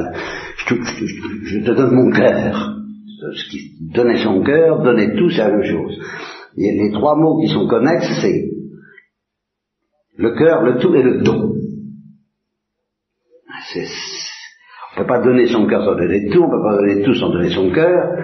je, 0.70 1.66
te 1.66 1.72
donne 1.72 1.96
mon 1.96 2.12
cœur. 2.12 2.76
Ce 3.34 3.50
qui 3.50 3.72
donnait 3.94 4.18
son 4.18 4.44
cœur, 4.44 4.84
donnait 4.84 5.16
tout, 5.16 5.30
c'est 5.32 5.40
la 5.40 5.50
même 5.50 5.64
chose. 5.64 6.00
Les 6.56 6.92
trois 6.94 7.16
mots 7.16 7.40
qui 7.42 7.48
sont 7.48 7.68
connexes, 7.68 8.20
c'est 8.22 8.46
le 10.18 10.36
cœur, 10.36 10.62
le 10.64 10.78
tout 10.78 10.94
et 10.94 11.02
le 11.02 11.24
don. 11.24 11.54
on 13.76 13.80
ne 13.80 14.98
peut 14.98 15.08
pas 15.08 15.22
donner 15.22 15.48
son 15.48 15.66
cœur 15.66 15.84
sans 15.84 15.96
donner 15.96 16.30
tout, 16.30 16.44
on 16.44 16.48
ne 16.48 16.52
peut 16.52 16.64
pas 16.64 16.78
donner 16.78 17.04
tout 17.04 17.16
sans 17.16 17.30
donner 17.30 17.50
son 17.50 17.72
cœur. 17.72 18.20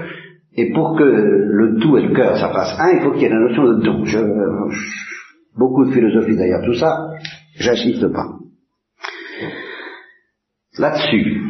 Et 0.55 0.71
pour 0.71 0.95
que 0.95 1.03
le 1.03 1.79
tout 1.79 1.97
et 1.97 2.03
le 2.03 2.13
cœur, 2.13 2.37
ça 2.37 2.49
fasse 2.49 2.79
un, 2.79 2.97
il 2.97 3.01
faut 3.01 3.11
qu'il 3.13 3.23
y 3.23 3.25
ait 3.25 3.29
la 3.29 3.39
notion 3.39 3.63
de 3.63 3.83
don. 3.83 4.03
Beaucoup 5.57 5.85
de 5.85 5.91
philosophie 5.91 6.35
d'ailleurs, 6.35 6.63
tout 6.65 6.75
ça, 6.75 7.09
j'insiste 7.57 8.07
pas. 8.11 8.27
Là-dessus, 10.77 11.41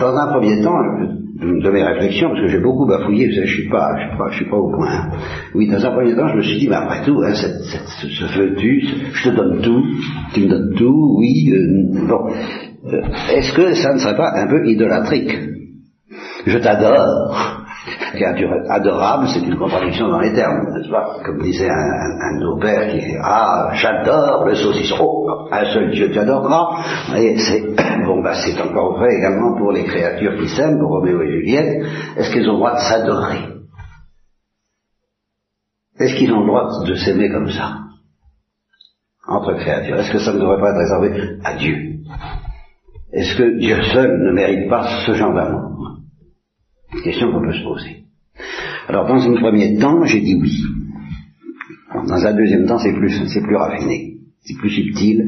dans 0.00 0.16
un 0.16 0.32
premier 0.32 0.62
temps, 0.62 0.78
de 1.40 1.70
mes 1.70 1.84
réflexions, 1.84 2.30
parce 2.30 2.40
que 2.40 2.48
j'ai 2.48 2.60
beaucoup 2.60 2.86
bafouillé, 2.86 3.30
je 3.30 3.46
suis 3.46 3.68
pas, 3.68 3.96
je 3.96 4.08
suis 4.08 4.18
pas, 4.18 4.30
je 4.30 4.36
suis 4.36 4.50
pas 4.50 4.56
au 4.56 4.72
point. 4.72 5.10
Oui, 5.54 5.68
dans 5.68 5.84
un 5.84 5.92
premier 5.92 6.16
temps, 6.16 6.28
je 6.28 6.36
me 6.36 6.42
suis 6.42 6.58
dit, 6.58 6.68
mais 6.68 6.76
après 6.76 7.04
tout, 7.04 7.20
hein, 7.22 7.32
cette, 7.34 7.62
ce 7.62 8.26
feu-tu, 8.26 8.84
je 9.12 9.30
te 9.30 9.36
donne 9.36 9.60
tout, 9.62 9.84
tu 10.34 10.40
me 10.40 10.48
donnes 10.48 10.74
tout, 10.74 11.16
oui, 11.18 11.52
euh, 11.52 12.06
bon. 12.08 12.28
Euh, 12.86 13.02
est-ce 13.34 13.54
que 13.54 13.74
ça 13.74 13.94
ne 13.94 13.98
serait 13.98 14.16
pas 14.16 14.32
un 14.34 14.48
peu 14.48 14.66
idolatrique? 14.68 15.36
Je 16.46 16.58
t'adore, 16.58 17.57
créature 18.12 18.50
adorable, 18.68 19.26
c'est 19.28 19.46
une 19.46 19.56
contradiction 19.56 20.08
dans 20.08 20.20
les 20.20 20.32
termes, 20.32 20.66
n'est-ce 20.72 20.90
pas? 20.90 21.18
Comme 21.24 21.40
disait 21.42 21.68
un, 21.68 21.74
un, 21.74 22.38
de 22.38 22.44
nos 22.44 22.58
pères 22.58 22.88
qui 22.88 22.98
dit 22.98 23.16
Ah, 23.22 23.70
j'adore 23.74 24.44
le 24.46 24.54
saucisson. 24.54 24.96
Oh, 25.00 25.48
un 25.50 25.64
seul 25.72 25.90
Dieu 25.90 26.10
t'adorera. 26.12 26.82
Et 27.16 27.38
c'est 27.38 27.60
bon, 28.04 28.22
bah, 28.22 28.34
c'est 28.34 28.60
encore 28.60 28.98
vrai 28.98 29.14
également 29.16 29.56
pour 29.56 29.72
les 29.72 29.84
créatures 29.84 30.36
qui 30.38 30.48
s'aiment, 30.48 30.78
pour 30.78 30.90
Roméo 30.90 31.22
et 31.22 31.30
Juliette. 31.30 31.86
Est-ce 32.16 32.30
qu'ils 32.32 32.48
ont 32.48 32.52
le 32.52 32.58
droit 32.58 32.74
de 32.74 32.80
s'adorer? 32.80 33.38
Est-ce 35.98 36.14
qu'ils 36.16 36.32
ont 36.32 36.40
le 36.40 36.46
droit 36.46 36.68
de 36.86 36.94
s'aimer 36.94 37.30
comme 37.30 37.50
ça? 37.50 37.78
Entre 39.26 39.54
créatures 39.54 39.98
Est-ce 39.98 40.12
que 40.12 40.18
ça 40.18 40.32
ne 40.32 40.38
devrait 40.38 40.60
pas 40.60 40.70
être 40.70 40.78
réservé 40.78 41.38
à 41.44 41.54
Dieu? 41.56 41.76
Est-ce 43.12 43.36
que 43.36 43.58
Dieu 43.58 43.82
seul 43.92 44.18
ne 44.22 44.32
mérite 44.32 44.68
pas 44.68 44.86
ce 45.06 45.12
genre 45.14 45.34
d'amour? 45.34 45.77
Question 47.04 47.32
qu'on 47.32 47.42
peut 47.42 47.52
se 47.52 47.62
poser. 47.62 48.04
Alors, 48.88 49.06
dans 49.06 49.20
un 49.20 49.34
premier 49.34 49.78
temps, 49.78 50.04
j'ai 50.04 50.20
dit 50.20 50.38
oui. 50.40 50.62
dans 51.94 52.26
un 52.26 52.34
deuxième 52.34 52.66
temps, 52.66 52.78
c'est 52.78 52.94
plus, 52.94 53.10
c'est 53.26 53.42
plus 53.42 53.56
raffiné, 53.56 54.14
c'est 54.40 54.56
plus 54.56 54.70
subtil, 54.70 55.22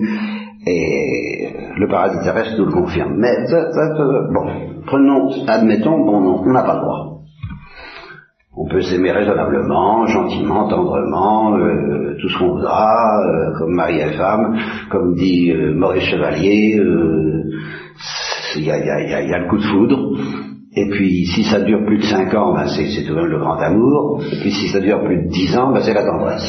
et 0.67 1.49
le 1.77 1.89
paradis 1.89 2.25
terrestre 2.25 2.57
nous 2.59 2.67
le 2.67 2.73
confirme. 2.73 3.17
Mais, 3.19 3.37
bon, 4.33 4.47
prenons, 4.87 5.47
admettons, 5.47 5.99
bon, 5.99 6.21
non, 6.21 6.43
on 6.47 6.53
n'a 6.53 6.63
pas 6.63 6.77
le 6.77 6.81
droit. 6.81 7.07
On 8.57 8.67
peut 8.67 8.81
s'aimer 8.81 9.13
raisonnablement, 9.13 10.07
gentiment, 10.07 10.67
tendrement, 10.69 11.57
euh, 11.57 12.17
tout 12.21 12.29
ce 12.29 12.39
qu'on 12.39 12.55
voudra, 12.55 13.23
euh, 13.23 13.59
comme 13.59 13.75
mari 13.75 14.01
et 14.01 14.13
femme, 14.17 14.59
comme 14.91 15.15
dit 15.15 15.53
euh, 15.53 15.75
Maurice 15.75 16.05
Chevalier, 16.05 16.81
il 18.57 18.65
y 18.65 18.71
a, 18.71 18.79
y 18.79 19.35
a 19.35 19.39
le 19.39 19.49
coup 19.49 19.59
de 19.59 19.63
foudre, 19.63 20.17
et 20.73 20.89
puis, 20.89 21.27
si 21.27 21.43
ça 21.43 21.61
dure 21.61 21.85
plus 21.85 21.99
de 21.99 22.05
cinq 22.05 22.33
ans, 22.33 22.55
ben 22.55 22.65
c'est 22.69 23.05
tout 23.05 23.15
le 23.15 23.39
grand 23.41 23.57
amour. 23.57 24.23
Et 24.33 24.37
puis, 24.37 24.53
si 24.53 24.69
ça 24.69 24.79
dure 24.79 25.03
plus 25.03 25.25
de 25.25 25.29
dix 25.29 25.57
ans, 25.59 25.73
ben 25.73 25.81
c'est 25.81 25.93
la 25.93 26.05
tendresse. 26.05 26.49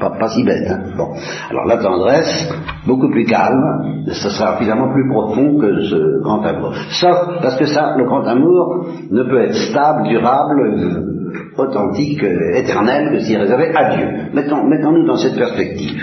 Pas, 0.00 0.28
si 0.28 0.42
bête. 0.42 0.66
Hein. 0.70 0.94
Bon. 0.96 1.12
Alors, 1.50 1.66
la 1.66 1.76
tendresse, 1.76 2.48
beaucoup 2.86 3.10
plus 3.10 3.26
calme, 3.26 4.06
ce 4.06 4.30
sera 4.30 4.56
finalement 4.56 4.90
plus 4.90 5.06
profond 5.10 5.58
que 5.58 5.82
ce 5.82 6.22
grand 6.22 6.42
amour. 6.46 6.74
Sauf 6.98 7.42
parce 7.42 7.58
que 7.58 7.66
ça, 7.66 7.94
le 7.98 8.06
grand 8.06 8.26
amour 8.26 8.86
ne 9.10 9.22
peut 9.24 9.42
être 9.42 9.54
stable, 9.54 10.08
durable, 10.08 10.60
euh, 10.62 11.62
authentique, 11.62 12.24
euh, 12.24 12.54
éternel, 12.54 13.10
que 13.12 13.20
s'il 13.20 13.34
est 13.34 13.40
réservé 13.40 13.70
à 13.74 13.96
Dieu. 13.96 14.08
Mettons, 14.32 14.64
mettons-nous 14.66 15.06
dans 15.06 15.16
cette 15.18 15.36
perspective. 15.36 16.00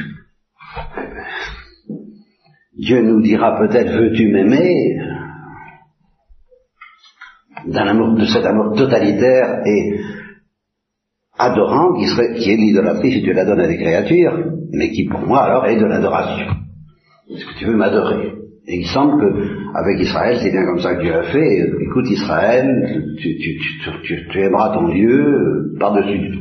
Dieu 2.77 3.01
nous 3.01 3.21
dira 3.21 3.57
peut-être, 3.57 3.91
veux-tu 3.91 4.31
m'aimer? 4.31 4.99
D'un 7.67 7.87
amour, 7.87 8.15
de 8.15 8.25
cet 8.25 8.45
amour 8.45 8.75
totalitaire 8.75 9.61
et 9.65 9.99
adorant 11.37 11.93
qui, 11.93 12.07
serait, 12.07 12.33
qui 12.35 12.51
est 12.51 12.57
l'idolâtrie 12.57 13.11
si 13.11 13.23
tu 13.23 13.33
la 13.33 13.45
donnes 13.45 13.59
à 13.59 13.67
des 13.67 13.77
créatures, 13.77 14.37
mais 14.71 14.89
qui 14.91 15.05
pour 15.05 15.21
moi 15.21 15.43
alors 15.43 15.65
est 15.65 15.77
de 15.77 15.85
l'adoration. 15.85 16.47
Est-ce 17.29 17.45
que 17.45 17.59
tu 17.59 17.65
veux 17.65 17.77
m'adorer? 17.77 18.33
Et 18.65 18.77
il 18.79 18.85
semble 18.87 19.19
qu'avec 19.19 19.99
Israël, 19.99 20.37
c'est 20.41 20.51
bien 20.51 20.65
comme 20.65 20.79
ça 20.79 20.95
que 20.95 21.01
Dieu 21.01 21.13
a 21.13 21.23
fait. 21.23 21.69
Écoute 21.81 22.09
Israël, 22.09 23.15
tu, 23.19 24.39
aimeras 24.39 24.73
ton 24.73 24.87
Dieu 24.89 25.75
par-dessus 25.79 26.39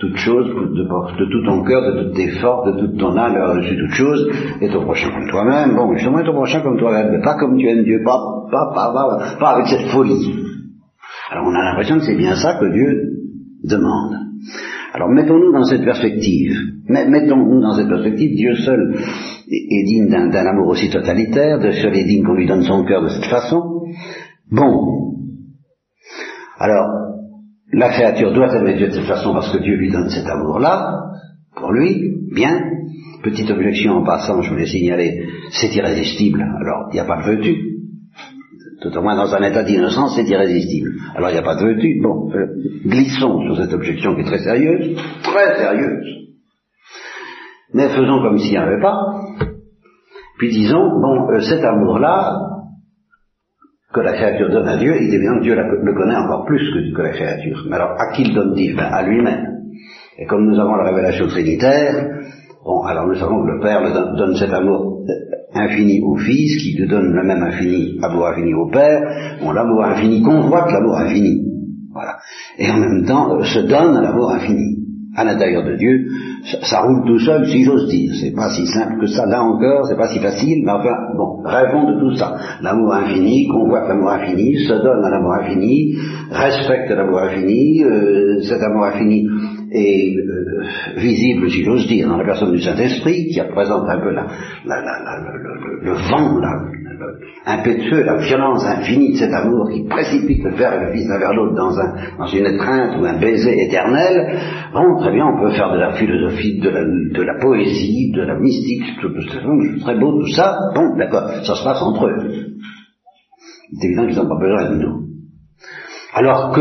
toute 0.00 0.16
chose, 0.16 0.46
de, 0.46 0.82
de, 0.82 1.30
tout 1.30 1.44
ton 1.44 1.62
cœur, 1.62 1.82
de 1.82 2.02
toutes 2.02 2.14
tes 2.14 2.28
forces, 2.40 2.72
de 2.72 2.80
toute 2.80 2.98
ton 2.98 3.16
âme, 3.16 3.34
par-dessus 3.34 3.76
toute 3.76 3.92
chose, 3.92 4.32
et 4.62 4.68
ton 4.68 4.82
prochain 4.82 5.10
comme 5.10 5.28
toi-même. 5.28 5.76
Bon, 5.76 5.92
justement, 5.94 6.24
ton 6.24 6.32
prochain 6.32 6.60
comme 6.62 6.78
toi-même, 6.78 7.10
mais 7.12 7.20
pas 7.20 7.34
comme 7.34 7.56
tu 7.58 7.68
aimes 7.68 7.84
Dieu, 7.84 8.00
pas, 8.02 8.18
pas, 8.50 8.72
pas, 8.74 8.92
pas, 8.92 9.36
pas 9.38 9.50
avec 9.50 9.66
cette 9.66 9.88
folie. 9.88 10.34
Alors 11.30 11.46
on 11.46 11.54
a 11.54 11.62
l'impression 11.62 11.98
que 11.98 12.06
c'est 12.06 12.16
bien 12.16 12.34
ça 12.34 12.58
que 12.58 12.72
Dieu 12.72 13.12
demande. 13.62 14.16
Alors 14.92 15.08
mettons-nous 15.10 15.52
dans 15.52 15.62
cette 15.62 15.84
perspective. 15.84 16.56
Mettons-nous 16.88 17.60
dans 17.60 17.76
cette 17.76 17.88
perspective. 17.88 18.34
Dieu 18.34 18.56
seul 18.56 18.96
est 19.48 19.84
digne 19.84 20.08
d'un 20.08 20.46
amour 20.46 20.68
aussi 20.68 20.90
totalitaire, 20.90 21.60
de 21.60 21.70
seul 21.70 21.96
est 21.96 22.04
digne 22.04 22.24
qu'on 22.24 22.34
lui 22.34 22.48
donne 22.48 22.64
son 22.64 22.84
cœur 22.84 23.02
de 23.02 23.08
cette 23.08 23.26
façon. 23.26 23.62
Bon. 24.50 25.14
Alors, 26.58 26.88
la 27.72 27.90
créature 27.90 28.32
doit 28.32 28.52
aimer 28.56 28.76
Dieu 28.76 28.88
de 28.88 28.94
cette 28.94 29.06
façon 29.06 29.32
parce 29.32 29.52
que 29.52 29.62
Dieu 29.62 29.76
lui 29.76 29.92
donne 29.92 30.08
cet 30.08 30.26
amour-là, 30.26 30.98
pour 31.54 31.70
lui, 31.72 31.94
bien. 32.34 32.60
Petite 33.22 33.50
objection 33.50 33.92
en 33.92 34.04
passant, 34.04 34.42
je 34.42 34.50
voulais 34.50 34.66
signaler, 34.66 35.26
c'est 35.52 35.74
irrésistible. 35.76 36.42
Alors, 36.42 36.88
il 36.90 36.94
n'y 36.94 37.00
a 37.00 37.04
pas 37.04 37.22
de 37.22 37.36
veux-tu 37.36 37.79
tout 38.80 38.96
au 38.96 39.02
moins 39.02 39.16
dans 39.16 39.34
un 39.34 39.42
état 39.42 39.62
d'innocence, 39.62 40.16
c'est 40.16 40.28
irrésistible. 40.28 40.90
Alors 41.14 41.30
il 41.30 41.34
n'y 41.34 41.38
a 41.38 41.42
pas 41.42 41.56
de 41.56 41.66
veux-tu. 41.66 42.00
Bon, 42.02 42.30
euh, 42.34 42.46
glissons 42.86 43.42
sur 43.44 43.56
cette 43.56 43.72
objection 43.74 44.14
qui 44.14 44.22
est 44.22 44.24
très 44.24 44.38
sérieuse, 44.38 44.96
très 45.22 45.56
sérieuse. 45.56 46.06
Mais 47.74 47.88
faisons 47.88 48.22
comme 48.22 48.38
s'il 48.38 48.52
n'y 48.52 48.56
avait 48.56 48.80
pas. 48.80 48.96
Puis 50.38 50.50
disons, 50.50 50.88
bon, 51.00 51.30
euh, 51.30 51.40
cet 51.40 51.62
amour-là, 51.62 52.32
que 53.92 54.00
la 54.00 54.12
créature 54.12 54.50
donne 54.50 54.68
à 54.68 54.76
Dieu, 54.76 54.94
il 55.00 55.12
est 55.12 55.16
évident 55.16 55.38
que 55.38 55.42
Dieu 55.42 55.54
le 55.56 55.94
connaît 55.94 56.16
encore 56.16 56.46
plus 56.46 56.94
que, 56.94 57.02
la 57.02 57.10
créature. 57.10 57.66
Mais 57.68 57.76
alors, 57.76 57.90
à 57.98 58.12
qui 58.12 58.24
le 58.24 58.34
donne-t-il? 58.34 58.76
Ben, 58.76 58.84
À 58.84 59.02
lui-même. 59.02 59.46
Et 60.18 60.26
comme 60.26 60.46
nous 60.46 60.58
avons 60.58 60.76
la 60.76 60.84
révélation 60.84 61.26
trinitaire, 61.26 62.08
bon, 62.64 62.82
alors 62.82 63.06
nous 63.06 63.16
savons 63.16 63.42
que 63.44 63.50
le 63.50 63.60
Père 63.60 63.82
donne 64.16 64.36
cet 64.36 64.52
amour 64.52 64.99
infini 65.54 66.00
au 66.00 66.16
Fils, 66.16 66.62
qui 66.62 66.76
lui 66.78 66.88
donne 66.88 67.12
le 67.12 67.22
même 67.22 67.42
infini, 67.42 67.98
amour 68.02 68.28
infini 68.28 68.54
au 68.54 68.68
Père, 68.70 69.38
bon, 69.42 69.52
l'amour 69.52 69.84
infini 69.84 70.22
convoite 70.22 70.70
l'amour 70.72 70.96
infini. 70.96 71.42
Voilà. 71.92 72.18
Et 72.58 72.70
en 72.70 72.78
même 72.78 73.04
temps, 73.04 73.34
euh, 73.34 73.42
se 73.42 73.60
donne 73.60 73.96
à 73.96 74.00
l'amour 74.00 74.30
infini. 74.32 74.76
À 75.16 75.24
l'intérieur 75.24 75.64
de 75.64 75.74
Dieu, 75.74 76.06
ça, 76.62 76.82
roule 76.82 77.04
tout 77.04 77.18
seul, 77.18 77.44
si 77.48 77.64
j'ose 77.64 77.88
dire. 77.88 78.12
C'est 78.20 78.30
pas 78.30 78.48
si 78.50 78.64
simple 78.64 79.00
que 79.00 79.06
ça, 79.08 79.26
là 79.26 79.42
encore, 79.42 79.84
c'est 79.86 79.96
pas 79.96 80.06
si 80.06 80.20
facile, 80.20 80.62
mais 80.64 80.70
enfin, 80.70 80.94
bon, 81.16 81.42
rêvons 81.44 81.90
de 81.90 81.98
tout 81.98 82.14
ça. 82.14 82.36
L'amour 82.62 82.94
infini, 82.94 83.48
convoite 83.48 83.88
l'amour 83.88 84.10
infini, 84.10 84.56
se 84.68 84.72
donne 84.72 85.04
à 85.04 85.10
l'amour 85.10 85.34
infini, 85.34 85.96
respecte 86.30 86.90
l'amour 86.90 87.18
infini, 87.22 87.82
euh, 87.82 88.40
cet 88.42 88.62
amour 88.62 88.84
infini 88.84 89.26
est 89.72 90.16
euh, 90.16 90.64
visible, 90.96 91.50
si 91.50 91.64
j'ose 91.64 91.86
dire, 91.86 92.08
dans 92.08 92.16
la 92.16 92.24
personne 92.24 92.52
du 92.52 92.60
Saint-Esprit, 92.60 93.28
qui 93.28 93.40
représente 93.40 93.88
un 93.88 94.00
peu 94.00 94.10
la, 94.10 94.26
la, 94.66 94.76
la, 94.76 95.20
le, 95.32 95.84
le, 95.84 95.92
vent, 95.92 96.40
impétueux, 97.46 98.02
la 98.02 98.16
violence 98.16 98.64
infinie 98.66 99.12
de 99.12 99.16
cet 99.16 99.32
amour 99.32 99.70
qui 99.72 99.84
précipite 99.84 100.42
le 100.44 100.50
et 100.50 100.86
le 100.86 100.92
Fils 100.92 101.08
l'un 101.08 101.18
vers 101.18 101.34
l'autre 101.34 101.54
dans, 101.54 101.78
un, 101.78 102.18
dans 102.18 102.26
une 102.26 102.46
étreinte 102.46 103.00
ou 103.00 103.04
un 103.04 103.18
baiser 103.18 103.66
éternel. 103.66 104.38
Bon, 104.72 104.98
très 105.00 105.12
bien, 105.12 105.26
on 105.26 105.40
peut 105.40 105.50
faire 105.50 105.72
de 105.72 105.78
la 105.78 105.92
philosophie, 105.94 106.60
de 106.60 106.68
la, 106.68 106.84
de 106.84 107.22
la 107.22 107.38
poésie, 107.40 108.12
de 108.14 108.22
la 108.22 108.38
mystique, 108.38 108.82
tout, 109.00 109.08
tout, 109.08 109.80
très 109.80 109.98
beau 109.98 110.20
tout 110.20 110.32
ça. 110.32 110.56
Bon, 110.74 110.96
d'accord, 110.96 111.30
ça 111.44 111.54
se 111.54 111.64
passe 111.64 111.82
entre 111.82 112.06
eux. 112.06 112.46
C'est 113.78 113.86
évident 113.86 114.06
qu'ils 114.06 114.16
n'ont 114.16 114.28
pas 114.28 114.40
besoin 114.40 114.70
de 114.70 114.82
nous. 114.82 115.00
Alors 116.12 116.52
que 116.52 116.60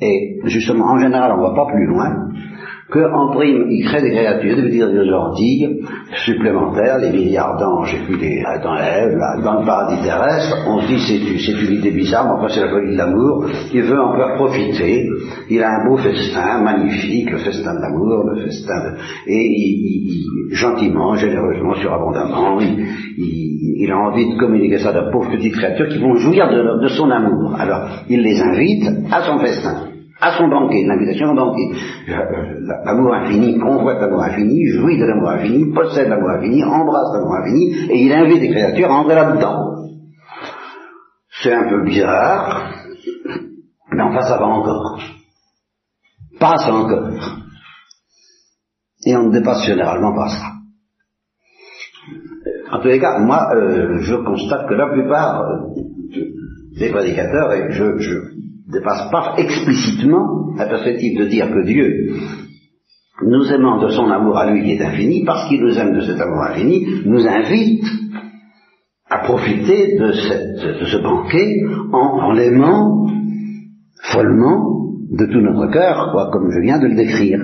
et 0.00 0.38
justement, 0.44 0.86
en 0.86 0.98
général, 0.98 1.32
on 1.32 1.42
ne 1.42 1.48
va 1.48 1.54
pas 1.54 1.66
plus 1.72 1.86
loin 1.86 2.30
qu'en 2.90 3.32
prime, 3.32 3.66
il 3.70 3.84
crée 3.84 4.02
des 4.02 4.10
créatures, 4.10 4.56
des 4.56 4.62
petites 4.62 5.80
supplémentaires, 6.24 6.98
les 6.98 7.10
milliards 7.10 7.56
d'anges 7.58 7.94
et 7.94 8.04
puis 8.04 8.18
les 8.20 8.42
dans 8.62 8.76
Ève, 8.76 9.16
dans 9.44 9.60
le 9.60 9.66
paradis 9.66 10.02
terrestre, 10.02 10.56
on 10.66 10.80
se 10.80 10.86
dit 10.88 10.98
c'est, 10.98 11.52
une 11.52 11.74
idée 11.74 11.92
bizarre, 11.92 12.24
mais 12.24 12.32
enfin 12.32 12.48
c'est 12.48 12.60
la 12.60 12.70
folie 12.70 12.92
de 12.92 12.98
l'amour, 12.98 13.46
il 13.72 13.82
veut 13.82 14.00
en 14.00 14.16
faire 14.16 14.34
profiter, 14.34 15.08
il 15.48 15.62
a 15.62 15.68
un 15.68 15.88
beau 15.88 15.96
festin, 15.98 16.62
magnifique, 16.62 17.30
le 17.30 17.38
festin 17.38 17.74
de 17.74 17.80
l'amour, 17.80 18.24
le 18.34 18.42
festin 18.42 18.74
de... 18.74 19.30
et 19.30 19.46
il, 19.46 20.54
gentiment, 20.54 21.14
généreusement, 21.14 21.74
surabondamment, 21.74 22.58
il, 22.60 22.86
il, 23.18 23.90
a 23.92 23.96
envie 23.96 24.32
de 24.32 24.36
communiquer 24.36 24.78
ça 24.78 24.88
à 24.88 24.92
de 24.92 25.12
pauvres 25.12 25.30
petites 25.30 25.54
créatures 25.54 25.88
qui 25.88 25.98
vont 25.98 26.16
jouir 26.16 26.48
de 26.48 26.88
son 26.88 27.08
amour. 27.08 27.54
Alors, 27.56 27.88
il 28.08 28.20
les 28.20 28.40
invite 28.42 28.84
à 29.12 29.22
son 29.22 29.38
festin 29.38 29.89
à 30.20 30.36
son 30.36 30.48
banquet, 30.48 30.84
l'invitation 30.86 31.30
au 31.30 31.34
banquet. 31.34 31.70
L'amour 32.84 33.14
infini 33.14 33.58
convoite 33.58 34.00
l'amour 34.00 34.22
infini, 34.22 34.66
jouit 34.66 34.98
de 34.98 35.06
l'amour 35.06 35.30
infini, 35.30 35.72
possède 35.72 36.08
l'amour 36.08 36.30
infini, 36.30 36.62
embrasse 36.62 37.14
l'amour 37.14 37.34
infini, 37.36 37.90
et 37.90 38.04
il 38.04 38.12
invite 38.12 38.40
les 38.40 38.50
créatures 38.50 38.90
à 38.90 39.00
entrer 39.00 39.14
là-dedans. 39.14 39.56
C'est 41.42 41.54
un 41.54 41.68
peu 41.68 41.84
bizarre, 41.84 42.70
mais 43.92 44.02
enfin 44.02 44.20
ça 44.22 44.36
va 44.36 44.46
encore. 44.46 45.00
Passe 46.38 46.68
encore. 46.68 47.08
Et 49.06 49.16
on 49.16 49.28
ne 49.28 49.32
dépasse 49.32 49.64
généralement 49.64 50.14
pas 50.14 50.28
ça. 50.28 50.46
En 52.72 52.80
tous 52.80 52.88
les 52.88 53.00
cas, 53.00 53.18
moi, 53.18 53.48
euh, 53.54 53.98
je 54.00 54.14
constate 54.16 54.68
que 54.68 54.74
la 54.74 54.92
plupart 54.92 55.42
euh, 55.42 55.82
des 56.78 56.90
prédicateurs, 56.90 57.52
et 57.52 57.72
je, 57.72 57.98
je 57.98 58.39
dépasse 58.72 59.10
pas 59.10 59.34
explicitement 59.38 60.54
la 60.56 60.66
perspective 60.66 61.18
de 61.18 61.26
dire 61.26 61.48
que 61.48 61.64
Dieu, 61.66 62.14
nous 63.22 63.52
aimant 63.52 63.78
de 63.82 63.88
son 63.90 64.10
amour 64.10 64.38
à 64.38 64.50
lui 64.50 64.62
qui 64.64 64.72
est 64.72 64.82
infini, 64.82 65.24
parce 65.24 65.48
qu'il 65.48 65.60
nous 65.60 65.78
aime 65.78 65.94
de 65.94 66.00
cet 66.00 66.20
amour 66.20 66.42
infini, 66.42 66.86
nous 67.04 67.26
invite 67.26 67.84
à 69.08 69.18
profiter 69.18 69.98
de, 69.98 70.12
ce 70.12 71.02
banquet 71.02 71.60
en, 71.92 72.32
l'aimant 72.32 73.06
follement 74.04 74.78
de 75.10 75.26
tout 75.26 75.40
notre 75.40 75.72
cœur, 75.72 76.10
quoi, 76.12 76.30
comme 76.32 76.50
je 76.52 76.60
viens 76.60 76.78
de 76.78 76.86
le 76.86 76.94
décrire. 76.94 77.40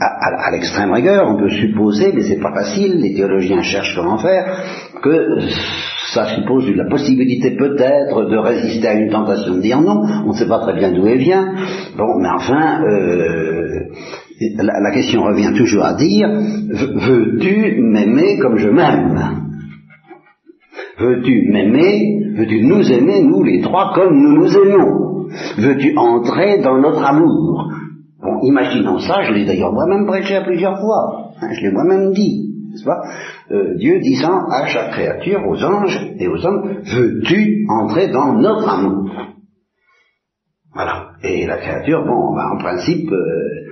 À, 0.00 0.48
à 0.48 0.50
l'extrême 0.50 0.92
rigueur, 0.92 1.28
on 1.28 1.38
peut 1.38 1.48
supposer, 1.48 2.12
mais 2.12 2.22
c'est 2.22 2.40
pas 2.40 2.52
facile, 2.52 2.96
les 3.00 3.14
théologiens 3.14 3.62
cherchent 3.62 3.94
comment 3.96 4.18
faire, 4.18 4.60
que 5.00 5.38
ça 6.14 6.26
suppose 6.36 6.70
la 6.76 6.88
possibilité 6.88 7.56
peut-être 7.56 8.30
de 8.30 8.36
résister 8.36 8.86
à 8.86 8.94
une 8.94 9.10
tentation 9.10 9.54
de 9.56 9.60
dire 9.60 9.80
non, 9.80 10.02
on 10.24 10.28
ne 10.28 10.34
sait 10.34 10.48
pas 10.48 10.60
très 10.60 10.74
bien 10.74 10.92
d'où 10.92 11.06
elle 11.06 11.18
vient. 11.18 11.54
Bon, 11.98 12.18
mais 12.20 12.28
enfin, 12.28 12.84
euh, 12.84 13.80
la, 14.58 14.90
question 14.92 15.22
revient 15.24 15.52
toujours 15.56 15.84
à 15.84 15.94
dire, 15.94 16.28
veux-tu 16.28 17.82
m'aimer 17.82 18.38
comme 18.38 18.56
je 18.58 18.68
m'aime? 18.68 19.20
Veux-tu 20.98 21.50
m'aimer? 21.50 22.20
Veux-tu 22.36 22.64
nous 22.64 22.92
aimer, 22.92 23.22
nous 23.22 23.42
les 23.42 23.60
trois, 23.60 23.92
comme 23.94 24.16
nous 24.16 24.36
nous 24.36 24.56
aimons? 24.56 25.26
Veux-tu 25.58 25.96
entrer 25.96 26.60
dans 26.62 26.80
notre 26.80 27.04
amour? 27.04 27.68
Bon, 28.22 28.40
imaginons 28.42 28.98
ça, 28.98 29.22
je 29.22 29.32
l'ai 29.32 29.44
d'ailleurs 29.44 29.72
moi-même 29.72 30.06
prêché 30.06 30.36
à 30.36 30.42
plusieurs 30.42 30.78
fois, 30.78 31.32
je 31.52 31.60
l'ai 31.60 31.72
moi-même 31.72 32.12
dit. 32.12 32.53
Euh, 33.50 33.74
Dieu 33.76 34.00
disant 34.00 34.48
à 34.50 34.66
chaque 34.66 34.92
créature, 34.92 35.46
aux 35.46 35.62
anges 35.62 36.12
et 36.18 36.28
aux 36.28 36.44
hommes, 36.44 36.82
veux-tu 36.82 37.66
entrer 37.68 38.08
dans 38.08 38.34
notre 38.34 38.68
amour? 38.68 39.10
Voilà. 40.74 41.12
Et 41.22 41.46
la 41.46 41.58
créature, 41.58 42.04
bon, 42.04 42.34
ben, 42.34 42.50
en 42.54 42.58
principe, 42.58 43.10
euh, 43.10 43.64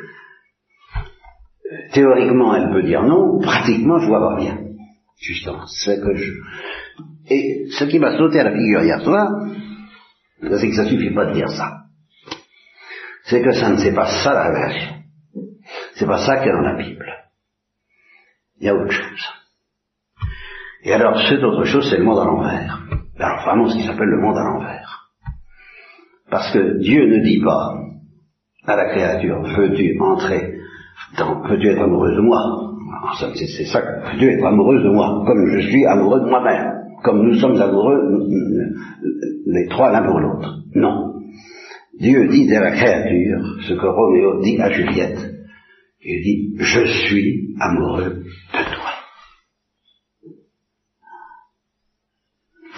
théoriquement, 1.93 2.55
elle 2.55 2.71
peut 2.73 2.83
dire 2.83 3.03
non, 3.03 3.41
pratiquement, 3.41 3.99
je 3.99 4.07
vois 4.07 4.21
pas 4.21 4.37
bien. 4.37 4.59
Justement, 5.21 5.67
c'est 5.67 6.01
que 6.01 6.15
je... 6.15 6.33
Et 7.29 7.67
ce 7.71 7.85
qui 7.85 7.99
m'a 7.99 8.17
sauté 8.17 8.41
à 8.41 8.45
la 8.45 8.53
figure 8.53 8.83
hier 8.83 9.01
soir, 9.01 9.29
c'est 10.43 10.69
que 10.69 10.75
ça 10.75 10.85
suffit 10.85 11.15
pas 11.15 11.27
de 11.27 11.35
dire 11.35 11.49
ça. 11.49 11.83
C'est 13.25 13.43
que 13.43 13.53
ça 13.53 13.71
ne 13.71 13.77
c'est 13.77 13.95
pas 13.95 14.07
ça 14.07 14.35
la 14.35 14.45
révélation. 14.49 14.95
C'est 15.95 16.07
pas 16.07 16.27
ça 16.27 16.39
qu'il 16.39 16.47
y 16.47 16.51
a 16.51 16.55
dans 16.55 16.61
la 16.61 16.77
Bible. 16.77 17.07
Il 18.63 18.67
y 18.67 18.69
a 18.69 18.77
autre 18.77 18.93
chose. 18.93 19.27
Et 20.85 20.93
alors, 20.93 21.21
cette 21.29 21.43
autre 21.43 21.65
chose, 21.65 21.85
c'est 21.91 21.99
le 21.99 22.05
monde 22.05 22.21
à 22.21 22.25
l'envers. 22.25 22.81
Alors, 23.19 23.45
vraiment, 23.45 23.69
ce 23.69 23.77
qui 23.77 23.85
s'appelle 23.85 24.09
le 24.09 24.21
monde 24.21 24.37
à 24.37 24.45
l'envers. 24.45 25.11
Parce 26.31 26.53
que 26.53 26.79
Dieu 26.79 27.09
ne 27.09 27.25
dit 27.25 27.41
pas 27.41 27.75
à 28.67 28.77
la 28.77 28.89
créature, 28.91 29.43
veux-tu 29.43 29.99
entrer 30.01 30.61
dans, 31.19 31.43
veux-tu 31.43 31.71
être 31.71 31.83
amoureuse 31.83 32.17
de 32.17 32.23
moi? 32.23 32.39
C'est 33.35 33.65
ça, 33.65 33.81
veux-tu 33.81 34.31
être 34.31 34.45
amoureuse 34.45 34.85
de 34.85 34.91
moi, 34.91 35.25
comme 35.27 35.45
je 35.59 35.69
suis 35.69 35.85
amoureux 35.85 36.21
de 36.21 36.29
moi-même, 36.29 36.85
comme 37.03 37.27
nous 37.27 37.35
sommes 37.41 37.61
amoureux, 37.61 38.01
les 39.47 39.67
trois 39.71 39.91
l'un 39.91 40.05
pour 40.05 40.21
l'autre. 40.21 40.63
Non. 40.77 41.21
Dieu 41.99 42.29
dit 42.29 42.55
à 42.55 42.61
la 42.61 42.71
créature 42.71 43.41
ce 43.67 43.75
que 43.75 43.87
Roméo 43.87 44.41
dit 44.41 44.61
à 44.61 44.71
Juliette. 44.71 45.33
Il 46.05 46.23
dit, 46.23 46.57
je 46.59 46.85
suis 47.07 47.55
amoureux 47.61 48.25
de 48.53 48.75
toi. 48.75 48.91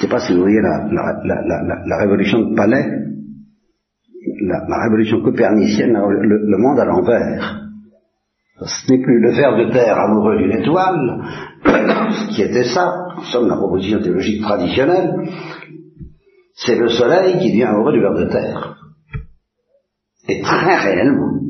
Pas 0.09 0.21
si 0.21 0.35
vous 0.35 0.41
voyez 0.41 0.61
la, 0.61 1.99
révolution 1.99 2.41
de 2.41 2.55
Palais, 2.55 2.85
la, 4.41 4.83
révolution 4.85 5.23
copernicienne, 5.23 5.93
le, 5.93 6.59
monde 6.59 6.79
à 6.81 6.85
l'envers. 6.85 7.61
Ce 8.61 8.91
n'est 8.91 9.03
plus 9.03 9.21
le 9.21 9.31
ver 9.33 9.57
de 9.57 9.73
terre 9.73 9.99
amoureux 9.99 10.39
d'une 10.39 10.53
étoile, 10.53 11.23
qui 12.31 12.43
était 12.43 12.65
ça, 12.65 12.93
en 13.17 13.23
somme 13.23 13.49
la 13.49 13.57
proposition 13.57 14.01
théologique 14.01 14.43
traditionnelle, 14.43 15.29
c'est 16.55 16.77
le 16.77 16.89
soleil 16.89 17.39
qui 17.41 17.51
devient 17.51 17.65
amoureux 17.65 17.93
du 17.93 18.01
ver 18.01 18.15
de 18.15 18.25
terre. 18.27 18.77
Et 20.29 20.41
très 20.41 20.77
réellement. 20.77 21.41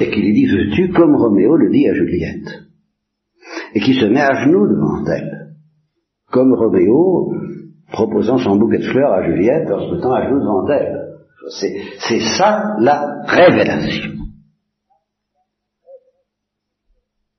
Et 0.00 0.10
qui 0.10 0.22
lui 0.22 0.32
dit, 0.32 0.46
veux-tu 0.46 0.92
comme 0.92 1.16
Roméo 1.16 1.56
le 1.56 1.70
dit 1.70 1.88
à 1.88 1.94
Juliette 1.94 2.62
Et 3.74 3.80
qui 3.80 3.94
se 3.94 4.06
met 4.06 4.20
à 4.20 4.44
genoux 4.44 4.66
devant 4.68 5.04
elle. 5.06 5.37
Comme 6.30 6.52
Roméo 6.52 7.32
proposant 7.90 8.38
son 8.38 8.56
bouquet 8.56 8.78
de 8.78 8.90
fleurs 8.90 9.12
à 9.12 9.24
Juliette 9.24 9.70
en 9.70 9.80
se 9.80 9.94
mettant 9.94 10.12
à 10.12 10.28
genoux 10.28 10.40
devant 10.40 10.68
elle. 10.68 11.08
C'est 11.50 12.20
ça 12.36 12.74
la 12.80 13.22
révélation. 13.26 14.12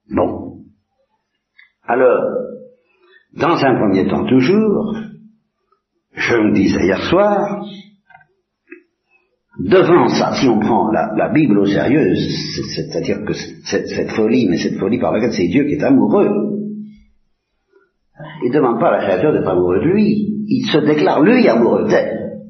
Bon. 0.10 0.64
Alors, 1.84 2.24
dans 3.36 3.64
un 3.64 3.76
premier 3.76 4.08
temps 4.08 4.26
toujours, 4.26 4.96
je 6.14 6.36
me 6.36 6.54
disais 6.54 6.84
hier 6.84 7.02
soir, 7.10 7.64
devant 9.60 10.08
ça, 10.08 10.34
si 10.36 10.48
on 10.48 10.60
prend 10.60 10.92
la, 10.92 11.30
Bible 11.30 11.60
au 11.60 11.66
sérieux, 11.66 12.16
c'est-à-dire 12.76 13.24
que 13.26 13.34
cette, 13.34 14.12
folie, 14.12 14.48
mais 14.50 14.58
cette 14.58 14.80
folie 14.80 15.00
par 15.00 15.12
laquelle 15.12 15.34
c'est 15.34 15.48
Dieu 15.48 15.66
qui 15.66 15.74
est 15.74 15.84
amoureux, 15.84 16.30
il 18.44 18.50
ne 18.50 18.54
demande 18.54 18.80
pas 18.80 18.90
à 18.90 18.98
la 18.98 19.04
créature 19.04 19.34
d'être 19.34 19.48
amoureux 19.48 19.80
de 19.80 19.86
lui, 19.86 20.46
il 20.48 20.66
se 20.72 20.78
déclare 20.80 21.22
lui 21.22 21.48
amoureux 21.48 21.88
d'elle. 21.88 22.42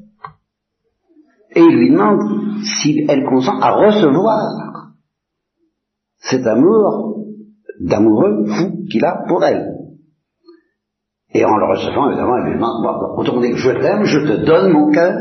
Et 1.54 1.60
il 1.60 1.76
lui 1.76 1.90
demande 1.90 2.20
si 2.62 3.04
elle 3.08 3.24
consent 3.24 3.58
à 3.60 3.72
recevoir 3.72 4.94
cet 6.16 6.46
amour 6.46 7.24
d'amoureux 7.80 8.46
fou 8.46 8.84
qu'il 8.90 9.04
a 9.04 9.24
pour 9.28 9.44
elle. 9.44 9.66
Et 11.32 11.44
en 11.44 11.56
le 11.56 11.66
recevant, 11.66 12.08
évidemment, 12.08 12.36
il 12.38 12.50
lui 12.50 12.54
demande, 12.54 12.84
autant 13.16 13.40
dire, 13.40 13.56
je 13.56 13.70
t'aime, 13.70 14.04
je 14.04 14.18
te 14.18 14.44
donne 14.44 14.72
mon 14.72 14.90
cœur, 14.90 15.14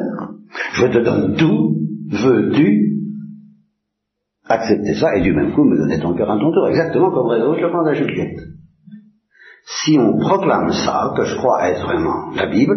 je 0.73 0.87
te 0.87 0.97
donne 0.99 1.35
tout, 1.35 1.75
veux-tu 2.11 2.89
accepter 4.45 4.95
ça 4.95 5.15
et 5.15 5.21
du 5.21 5.31
même 5.31 5.53
coup 5.53 5.63
me 5.63 5.77
donner 5.77 5.99
ton 5.99 6.15
cœur 6.15 6.31
à 6.31 6.39
ton 6.39 6.51
tour, 6.51 6.67
exactement 6.67 7.11
comme 7.11 7.27
Réseau 7.27 7.53
le 7.53 7.61
demande 7.61 7.87
à 7.87 7.93
Juliette. 7.93 8.39
Si 9.71 9.97
on 9.99 10.17
proclame 10.17 10.71
ça, 10.71 11.13
que 11.15 11.25
je 11.25 11.35
crois 11.35 11.69
être 11.69 11.83
vraiment 11.83 12.31
la 12.35 12.47
Bible, 12.47 12.75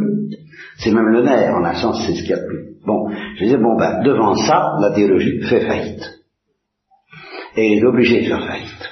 c'est 0.77 0.91
même 0.91 1.09
le 1.09 1.23
nerf, 1.23 1.55
en 1.55 1.65
un 1.65 1.75
sens, 1.75 2.05
c'est 2.07 2.15
ce 2.15 2.21
qu'il 2.21 2.31
y 2.31 2.35
a 2.35 2.43
de 2.43 2.47
plus. 2.47 2.77
Bon, 2.85 3.09
je 3.37 3.45
disais, 3.45 3.57
bon 3.57 3.77
ben, 3.77 4.03
devant 4.03 4.35
ça, 4.35 4.73
la 4.81 4.95
théologie 4.95 5.41
fait 5.43 5.67
faillite. 5.67 6.03
Et 7.57 7.79
est 7.79 7.85
obligée 7.85 8.23
de 8.23 8.27
faire 8.27 8.47
faillite. 8.47 8.91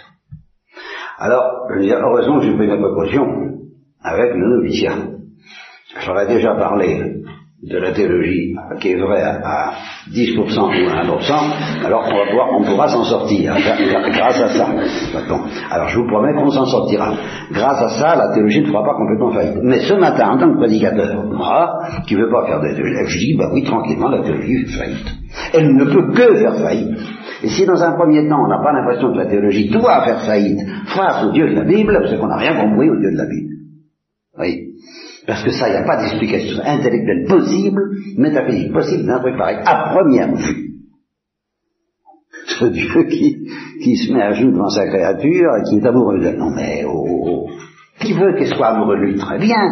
Alors, 1.18 1.44
je 1.70 1.80
veux 1.80 1.92
heureusement 1.92 2.40
j'ai 2.40 2.56
pris 2.56 2.66
la 2.66 2.78
précaution 2.78 3.26
avec 4.02 4.32
le 4.34 4.56
noviciat. 4.56 4.96
J'aurais 6.00 6.26
déjà 6.26 6.54
parlé 6.54 7.19
de 7.62 7.76
la 7.76 7.92
théologie 7.92 8.54
qui 8.80 8.92
est 8.92 8.96
vraie 8.96 9.22
à, 9.22 9.72
10% 10.10 10.34
ou 10.38 10.88
à 10.88 11.04
1%, 11.04 11.84
alors 11.84 12.08
on 12.10 12.16
va 12.16 12.32
voir, 12.32 12.48
on 12.58 12.62
pourra 12.62 12.88
s'en 12.88 13.04
sortir 13.04 13.54
grâce 13.54 14.40
à 14.40 14.48
ça. 14.48 14.66
Alors 15.70 15.88
je 15.88 15.98
vous 15.98 16.06
promets 16.06 16.32
qu'on 16.34 16.50
s'en 16.50 16.64
sortira. 16.64 17.12
Grâce 17.52 17.82
à 17.82 17.88
ça, 17.90 18.16
la 18.16 18.32
théologie 18.32 18.62
ne 18.62 18.66
fera 18.66 18.82
pas 18.82 18.94
complètement 18.94 19.32
faillite. 19.32 19.58
Mais 19.62 19.80
ce 19.80 19.92
matin, 19.94 20.30
en 20.30 20.38
tant 20.38 20.52
que 20.52 20.58
prédicateur, 20.58 21.22
moi, 21.24 21.80
qui 22.06 22.16
ne 22.16 22.22
veux 22.22 22.30
pas 22.30 22.46
faire 22.46 22.60
de 22.60 22.74
théologie, 22.74 23.04
je 23.06 23.18
dis, 23.18 23.36
bah 23.36 23.50
oui, 23.52 23.62
tranquillement, 23.62 24.08
la 24.08 24.22
théologie 24.22 24.64
fait 24.64 24.78
faillite. 24.78 25.14
Elle 25.52 25.76
ne 25.76 25.84
peut 25.84 26.12
que 26.12 26.36
faire 26.36 26.54
faillite. 26.56 26.98
Et 27.42 27.48
si 27.48 27.66
dans 27.66 27.82
un 27.82 27.92
premier 27.92 28.26
temps, 28.26 28.42
on 28.42 28.48
n'a 28.48 28.62
pas 28.62 28.72
l'impression 28.72 29.12
que 29.12 29.18
la 29.18 29.26
théologie 29.26 29.68
doit 29.68 30.02
faire 30.04 30.20
faillite 30.22 30.60
face 30.86 31.24
au 31.24 31.32
Dieu 31.32 31.50
de 31.50 31.56
la 31.56 31.64
Bible, 31.64 32.06
c'est 32.08 32.18
qu'on 32.18 32.26
n'a 32.26 32.36
rien 32.36 32.54
compris 32.54 32.88
au 32.88 32.96
Dieu 32.96 33.10
de 33.12 33.16
la 33.18 33.26
Bible. 33.26 33.54
Oui. 34.38 34.69
Parce 35.30 35.44
que 35.44 35.52
ça, 35.52 35.68
il 35.68 35.70
n'y 35.70 35.76
a 35.76 35.84
pas 35.84 35.96
d'explication 35.96 36.60
intellectuelle 36.64 37.24
possible, 37.28 37.80
métaphysique 38.16 38.72
possible 38.72 39.06
d'un 39.06 39.20
truc 39.20 39.36
pareil, 39.38 39.58
à 39.64 39.92
première 39.94 40.34
vue. 40.34 40.70
Ce 42.46 42.64
Dieu 42.64 43.04
qui, 43.04 43.96
se 43.96 44.12
met 44.12 44.22
à 44.22 44.32
genoux 44.32 44.50
devant 44.50 44.70
sa 44.70 44.88
créature 44.88 45.50
et 45.56 45.70
qui 45.70 45.76
est 45.76 45.86
amoureux 45.86 46.18
d'elle. 46.18 46.36
Non 46.36 46.50
mais, 46.50 46.82
oh, 46.84 47.06
oh, 47.08 47.28
oh. 47.28 47.50
qui 48.00 48.12
veut 48.12 48.34
qu'elle 48.36 48.52
soit 48.52 48.70
amoureux 48.70 48.96
de 48.96 49.02
lui? 49.02 49.18
Très 49.18 49.38
bien. 49.38 49.68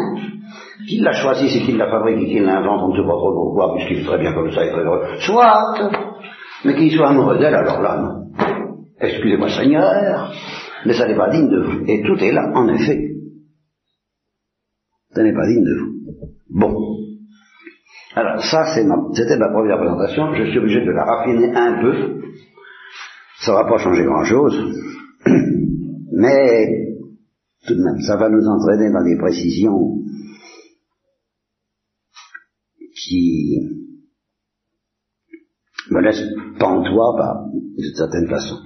Qu'il 0.88 1.02
l'a 1.02 1.10
choisi, 1.14 1.48
c'est 1.50 1.66
qu'il 1.66 1.76
l'a 1.76 1.90
fabriqué, 1.90 2.26
qu'il 2.26 2.44
l'invente, 2.44 2.80
on 2.84 2.88
ne 2.90 2.96
sait 2.96 3.02
pas 3.02 3.16
trop 3.16 3.34
pourquoi, 3.34 3.74
puisqu'il 3.74 3.98
est 3.98 4.06
très 4.06 4.18
bien 4.18 4.32
comme 4.34 4.52
ça, 4.52 4.64
il 4.64 4.68
est 4.68 4.72
très 4.72 4.84
heureux. 4.84 5.02
Soit 5.18 5.90
Mais 6.66 6.76
qu'il 6.76 6.92
soit 6.92 7.08
amoureux 7.08 7.38
d'elle, 7.38 7.56
alors 7.56 7.82
là, 7.82 8.00
non. 8.00 8.46
Excusez-moi 9.00 9.48
Seigneur, 9.48 10.32
mais 10.86 10.92
ça 10.92 11.08
n'est 11.08 11.16
pas 11.16 11.30
digne 11.30 11.50
de 11.50 11.62
vous. 11.64 11.84
Et 11.88 12.04
tout 12.04 12.16
est 12.22 12.30
là, 12.30 12.48
en 12.54 12.68
effet. 12.68 13.17
Ce 15.18 15.22
n'est 15.24 15.34
pas 15.34 15.48
digne 15.48 15.64
de 15.64 15.74
vous. 15.80 15.94
Bon. 16.48 16.72
Alors 18.14 18.40
ça, 18.44 18.72
c'était 18.72 19.36
ma, 19.36 19.48
première 19.48 19.78
présentation. 19.78 20.32
Je 20.36 20.44
suis 20.44 20.58
obligé 20.60 20.80
de 20.84 20.92
la 20.92 21.04
raffiner 21.04 21.52
un 21.56 21.82
peu. 21.82 22.20
Ça 23.40 23.52
va 23.52 23.64
pas 23.64 23.78
changer 23.78 24.04
grand-chose. 24.04 24.76
Mais 26.12 26.94
tout 27.66 27.74
de 27.74 27.82
même, 27.82 28.00
ça 28.02 28.16
va 28.16 28.28
nous 28.28 28.46
entraîner 28.46 28.92
dans 28.92 29.02
des 29.02 29.18
précisions 29.18 29.96
qui 32.94 33.58
me 35.90 36.00
laissent 36.00 36.32
pantois 36.60 37.50
d'une 37.76 37.94
certaine 37.96 38.28
façon. 38.28 38.58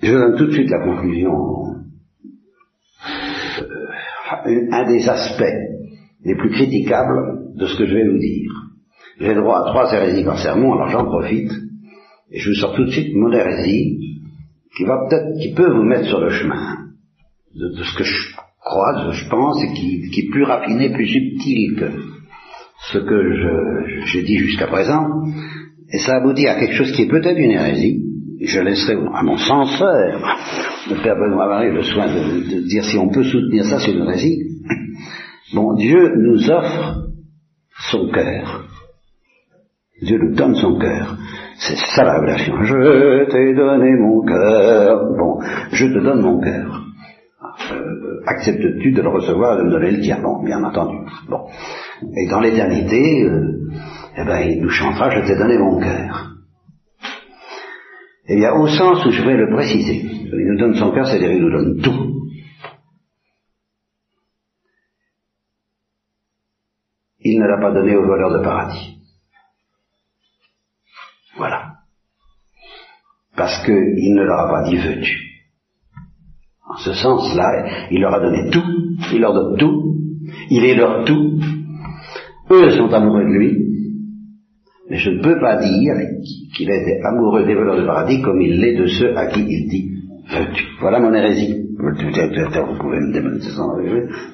Je 0.00 0.12
donne 0.12 0.36
tout 0.36 0.46
de 0.46 0.52
suite 0.52 0.70
la 0.70 0.84
conclusion 0.84 1.71
un 4.44 4.88
des 4.88 5.08
aspects 5.08 5.54
les 6.24 6.36
plus 6.36 6.50
critiquables 6.50 7.56
de 7.56 7.66
ce 7.66 7.76
que 7.76 7.86
je 7.86 7.94
vais 7.94 8.08
vous 8.08 8.18
dire. 8.18 8.50
J'ai 9.20 9.34
droit 9.34 9.60
à 9.60 9.70
trois 9.70 9.92
hérésies 9.92 10.24
par 10.24 10.38
sermon, 10.38 10.72
alors 10.74 10.88
j'en 10.88 11.04
profite, 11.04 11.52
et 12.30 12.38
je 12.38 12.48
vous 12.48 12.54
sors 12.54 12.74
tout 12.74 12.84
de 12.84 12.90
suite 12.90 13.14
mon 13.14 13.32
hérésie, 13.32 13.98
qui 14.76 14.84
va 14.84 15.06
peut-être, 15.06 15.38
qui 15.40 15.52
peut 15.54 15.70
vous 15.70 15.84
mettre 15.84 16.06
sur 16.06 16.20
le 16.20 16.30
chemin 16.30 16.78
de, 17.54 17.82
ce 17.82 17.96
que 17.96 18.04
je 18.04 18.34
crois, 18.60 19.10
je 19.12 19.28
pense, 19.28 19.62
et 19.62 19.72
qui, 19.74 20.20
est 20.20 20.30
plus 20.30 20.44
raffiné, 20.44 20.90
plus 20.90 21.06
subtil 21.06 21.76
que 21.76 21.90
ce 22.90 22.98
que 22.98 24.06
j'ai 24.06 24.22
dit 24.22 24.38
jusqu'à 24.38 24.66
présent, 24.66 25.06
et 25.92 25.98
ça 25.98 26.16
aboutit 26.16 26.48
à 26.48 26.58
quelque 26.58 26.74
chose 26.74 26.92
qui 26.92 27.02
est 27.02 27.10
peut-être 27.10 27.38
une 27.38 27.50
hérésie, 27.50 28.02
je 28.40 28.60
laisserai 28.60 28.94
à 29.14 29.22
mon 29.22 29.36
censeur, 29.36 30.38
le 30.90 31.02
Père 31.02 31.16
Benoît 31.16 31.46
Marie, 31.46 31.72
le 31.72 31.82
soin 31.82 32.06
de, 32.06 32.66
dire 32.66 32.84
si 32.84 32.98
on 32.98 33.08
peut 33.08 33.24
soutenir 33.24 33.64
ça 33.64 33.78
sur 33.78 33.94
une 33.94 34.04
hérésie. 34.04 34.38
Bon, 35.54 35.74
Dieu 35.74 36.14
nous 36.16 36.50
offre 36.50 37.08
son 37.90 38.08
cœur. 38.08 38.64
Dieu 40.02 40.18
nous 40.18 40.34
donne 40.34 40.54
son 40.54 40.78
cœur. 40.78 41.16
C'est 41.58 41.76
ça 41.76 42.04
la 42.04 42.14
révélation. 42.14 42.62
Je 42.62 43.30
t'ai 43.30 43.54
donné 43.54 43.90
mon 44.00 44.24
cœur. 44.24 44.98
Bon, 45.16 45.38
je 45.72 45.86
te 45.86 45.98
donne 46.02 46.22
mon 46.22 46.40
cœur. 46.40 46.82
Euh, 47.70 48.20
acceptes-tu 48.26 48.92
de 48.92 49.02
le 49.02 49.08
recevoir 49.08 49.54
et 49.54 49.62
de 49.62 49.66
me 49.66 49.70
donner 49.70 49.90
le 49.92 50.00
tien? 50.00 50.18
Bon, 50.20 50.42
bien 50.42 50.62
entendu. 50.64 50.96
Bon. 51.28 51.46
Et 52.16 52.28
dans 52.30 52.40
l'éternité, 52.40 53.24
euh, 53.24 53.70
eh 54.16 54.24
ben, 54.24 54.40
il 54.40 54.62
nous 54.62 54.70
chantera, 54.70 55.10
je 55.10 55.26
t'ai 55.26 55.36
donné 55.36 55.58
mon 55.58 55.78
cœur. 55.78 56.32
Eh 58.28 58.36
bien, 58.36 58.52
au 58.54 58.66
sens 58.66 59.04
où 59.04 59.10
je 59.10 59.22
vais 59.22 59.36
le 59.36 59.54
préciser, 59.54 60.08
il 60.32 60.46
nous 60.46 60.58
donne 60.58 60.74
son 60.74 60.92
cœur, 60.92 61.06
c'est-à-dire 61.06 61.32
il 61.32 61.42
nous 61.42 61.50
donne 61.50 61.80
tout. 61.82 62.28
Il 67.24 67.38
ne 67.38 67.46
l'a 67.46 67.58
pas 67.60 67.72
donné 67.72 67.94
aux 67.96 68.06
voleurs 68.06 68.32
de 68.32 68.42
paradis. 68.42 68.98
Voilà. 71.36 71.74
Parce 73.36 73.64
qu'il 73.64 74.14
ne 74.14 74.22
leur 74.22 74.40
a 74.40 74.50
pas 74.50 74.68
dit 74.68 74.76
veux-tu. 74.76 75.32
En 76.68 76.76
ce 76.76 76.92
sens-là, 76.94 77.88
il 77.90 78.00
leur 78.00 78.14
a 78.14 78.20
donné 78.20 78.50
tout, 78.50 78.96
il 79.12 79.20
leur 79.20 79.34
donne 79.34 79.56
tout, 79.58 79.96
il 80.50 80.64
est 80.64 80.74
leur 80.74 81.04
tout. 81.04 81.38
Eux 82.50 82.70
sont 82.70 82.92
amoureux 82.92 83.24
de 83.24 83.38
lui, 83.38 83.58
mais 84.88 84.98
je 84.98 85.10
ne 85.10 85.22
peux 85.22 85.38
pas 85.40 85.56
dire 85.56 85.94
qu'il 86.54 86.70
était 86.70 87.00
amoureux 87.04 87.44
des 87.44 87.54
voleurs 87.54 87.76
de 87.76 87.86
paradis 87.86 88.20
comme 88.22 88.40
il 88.40 88.60
l'est 88.60 88.76
de 88.76 88.86
ceux 88.86 89.16
à 89.16 89.26
qui 89.26 89.40
il 89.40 89.68
dit. 89.68 89.91
Voilà 90.80 90.98
mon 91.00 91.12
hérésie. 91.14 91.68
Vous 91.78 92.78
pouvez 92.78 93.00
me 93.00 93.12
démontrer 93.12 93.50
ça, 93.50 93.62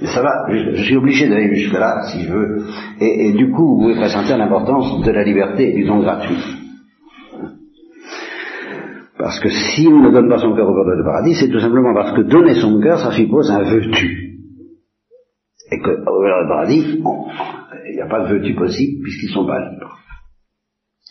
mais 0.00 0.06
ça 0.06 0.22
va, 0.22 0.46
je, 0.50 0.82
suis 0.82 0.96
obligé 0.96 1.28
d'aller 1.28 1.54
jusque-là, 1.54 2.02
si 2.10 2.24
je 2.24 2.32
veux. 2.32 2.66
Et, 3.00 3.32
du 3.32 3.50
coup, 3.50 3.76
vous 3.76 3.82
pouvez 3.82 3.94
présenter 3.94 4.36
l'importance 4.36 5.02
de 5.02 5.10
la 5.10 5.24
liberté 5.24 5.70
et 5.70 5.74
du 5.74 5.84
don 5.86 6.00
gratuit. 6.00 6.36
Parce 9.18 9.40
que 9.40 9.48
s'il 9.48 10.00
ne 10.00 10.10
donne 10.10 10.28
pas 10.28 10.38
son 10.38 10.54
cœur 10.54 10.68
au 10.68 10.74
cœur 10.74 10.84
de 10.84 11.02
paradis, 11.02 11.34
c'est 11.34 11.48
tout 11.48 11.60
simplement 11.60 11.94
parce 11.94 12.12
que 12.12 12.22
donner 12.22 12.54
son 12.54 12.80
cœur, 12.80 12.98
ça 12.98 13.12
suppose 13.12 13.50
un 13.50 13.62
veux-tu. 13.62 14.38
Et 15.72 15.78
qu'au 15.80 15.94
cœur 15.94 16.44
de 16.44 16.48
paradis, 16.48 17.02
il 17.88 17.94
n'y 17.94 18.00
a 18.00 18.08
pas 18.08 18.24
de 18.24 18.34
veux-tu 18.34 18.54
possible 18.54 19.02
puisqu'ils 19.02 19.32
sont 19.32 19.46
pas 19.46 19.58
libres. 19.58 19.98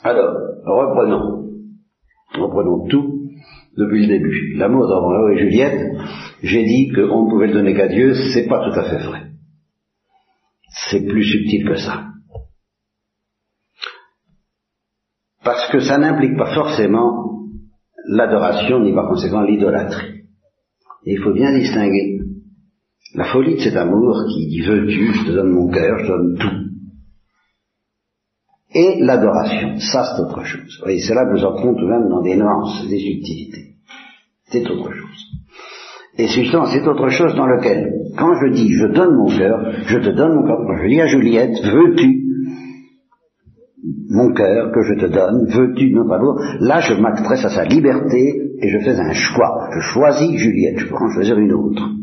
Alors, 0.03 0.33
reprenons. 0.65 1.47
Reprenons 2.35 2.87
tout 2.87 3.16
depuis 3.77 4.07
le 4.07 4.17
début. 4.17 4.53
L'amour 4.55 4.87
de 4.87 4.93
Roméo 4.93 5.29
et 5.29 5.39
Juliette, 5.39 5.91
j'ai 6.41 6.63
dit 6.63 6.89
qu'on 6.89 7.25
ne 7.25 7.29
pouvait 7.29 7.47
le 7.47 7.53
donner 7.53 7.73
qu'à 7.73 7.87
Dieu, 7.87 8.13
c'est 8.33 8.47
pas 8.47 8.69
tout 8.69 8.79
à 8.79 8.83
fait 8.83 9.05
vrai. 9.05 9.27
C'est 10.89 11.05
plus 11.05 11.23
subtil 11.23 11.65
que 11.65 11.75
ça. 11.75 12.05
Parce 15.43 15.71
que 15.71 15.79
ça 15.79 15.97
n'implique 15.97 16.37
pas 16.37 16.53
forcément 16.53 17.27
l'adoration, 18.07 18.79
ni 18.81 18.93
par 18.93 19.07
conséquent 19.07 19.41
l'idolâtrie. 19.41 20.23
Et 21.05 21.13
il 21.13 21.19
faut 21.19 21.33
bien 21.33 21.57
distinguer 21.57 22.19
la 23.15 23.25
folie 23.25 23.55
de 23.55 23.61
cet 23.61 23.75
amour 23.75 24.25
qui 24.29 24.47
dit 24.47 24.61
veux-tu, 24.61 25.13
je 25.13 25.25
te 25.25 25.31
donne 25.31 25.51
mon 25.51 25.69
cœur, 25.69 25.99
je 25.99 26.03
te 26.03 26.07
donne 26.07 26.37
tout. 26.37 26.67
Et 28.73 28.99
l'adoration, 28.99 29.79
ça 29.79 30.03
c'est 30.03 30.21
autre 30.21 30.43
chose. 30.43 30.83
Et 30.87 30.99
c'est 30.99 31.13
là 31.13 31.25
que 31.25 31.33
nous 31.33 31.45
entrons 31.45 31.73
tout 31.73 31.85
de 31.85 31.89
même 31.89 32.09
dans 32.09 32.21
des 32.21 32.35
nuances, 32.35 32.87
des 32.89 32.99
subtilités. 32.99 33.66
C'est 34.49 34.69
autre 34.69 34.91
chose. 34.91 35.25
Et 36.17 36.27
justement, 36.27 36.65
c'est 36.65 36.87
autre 36.87 37.09
chose 37.09 37.35
dans 37.35 37.45
lequel, 37.45 37.93
quand 38.17 38.33
je 38.41 38.53
dis 38.53 38.71
je 38.73 38.87
donne 38.87 39.15
mon 39.15 39.27
cœur, 39.27 39.71
je 39.85 39.97
te 39.97 40.09
donne 40.09 40.35
mon 40.35 40.47
cœur, 40.47 40.57
quand 40.65 40.77
je 40.81 40.87
dis 40.87 41.01
à 41.01 41.07
Juliette, 41.07 41.63
veux-tu 41.63 42.23
mon 44.09 44.33
cœur 44.33 44.71
que 44.71 44.81
je 44.81 45.05
te 45.05 45.05
donne, 45.11 45.45
veux-tu 45.47 45.93
notre 45.93 46.13
amour 46.13 46.41
Là, 46.61 46.79
je 46.79 46.93
m'adresse 46.95 47.45
à 47.45 47.49
sa 47.49 47.65
liberté 47.65 48.41
et 48.59 48.69
je 48.69 48.79
fais 48.79 48.99
un 48.99 49.11
choix. 49.11 49.69
Je 49.75 49.79
choisis 49.79 50.37
Juliette, 50.37 50.79
je 50.79 50.87
peux 50.87 50.95
en 50.95 51.09
choisir 51.11 51.37
une 51.37 51.53
autre. 51.53 51.96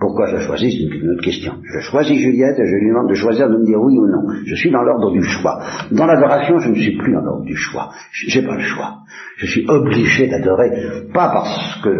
Pourquoi 0.00 0.28
je 0.28 0.38
choisis 0.38 0.72
C'est 0.72 0.96
une 0.96 1.10
autre 1.10 1.22
question. 1.22 1.52
Je 1.62 1.80
choisis 1.80 2.18
Juliette 2.18 2.58
et 2.58 2.66
je 2.66 2.74
lui 2.76 2.88
demande 2.88 3.10
de 3.10 3.14
choisir 3.14 3.50
de 3.50 3.58
me 3.58 3.66
dire 3.66 3.78
oui 3.78 3.98
ou 3.98 4.06
non. 4.06 4.32
Je 4.46 4.54
suis 4.54 4.70
dans 4.70 4.82
l'ordre 4.82 5.12
du 5.12 5.22
choix. 5.22 5.60
Dans 5.92 6.06
l'adoration, 6.06 6.58
je 6.58 6.70
ne 6.70 6.74
suis 6.74 6.96
plus 6.96 7.12
dans 7.12 7.20
l'ordre 7.20 7.44
du 7.44 7.54
choix. 7.54 7.90
J'ai 8.10 8.40
pas 8.40 8.54
le 8.54 8.62
choix. 8.62 9.00
Je 9.36 9.46
suis 9.46 9.66
obligé 9.68 10.26
d'adorer, 10.28 10.70
pas 11.12 11.28
parce 11.28 11.82
que 11.82 11.90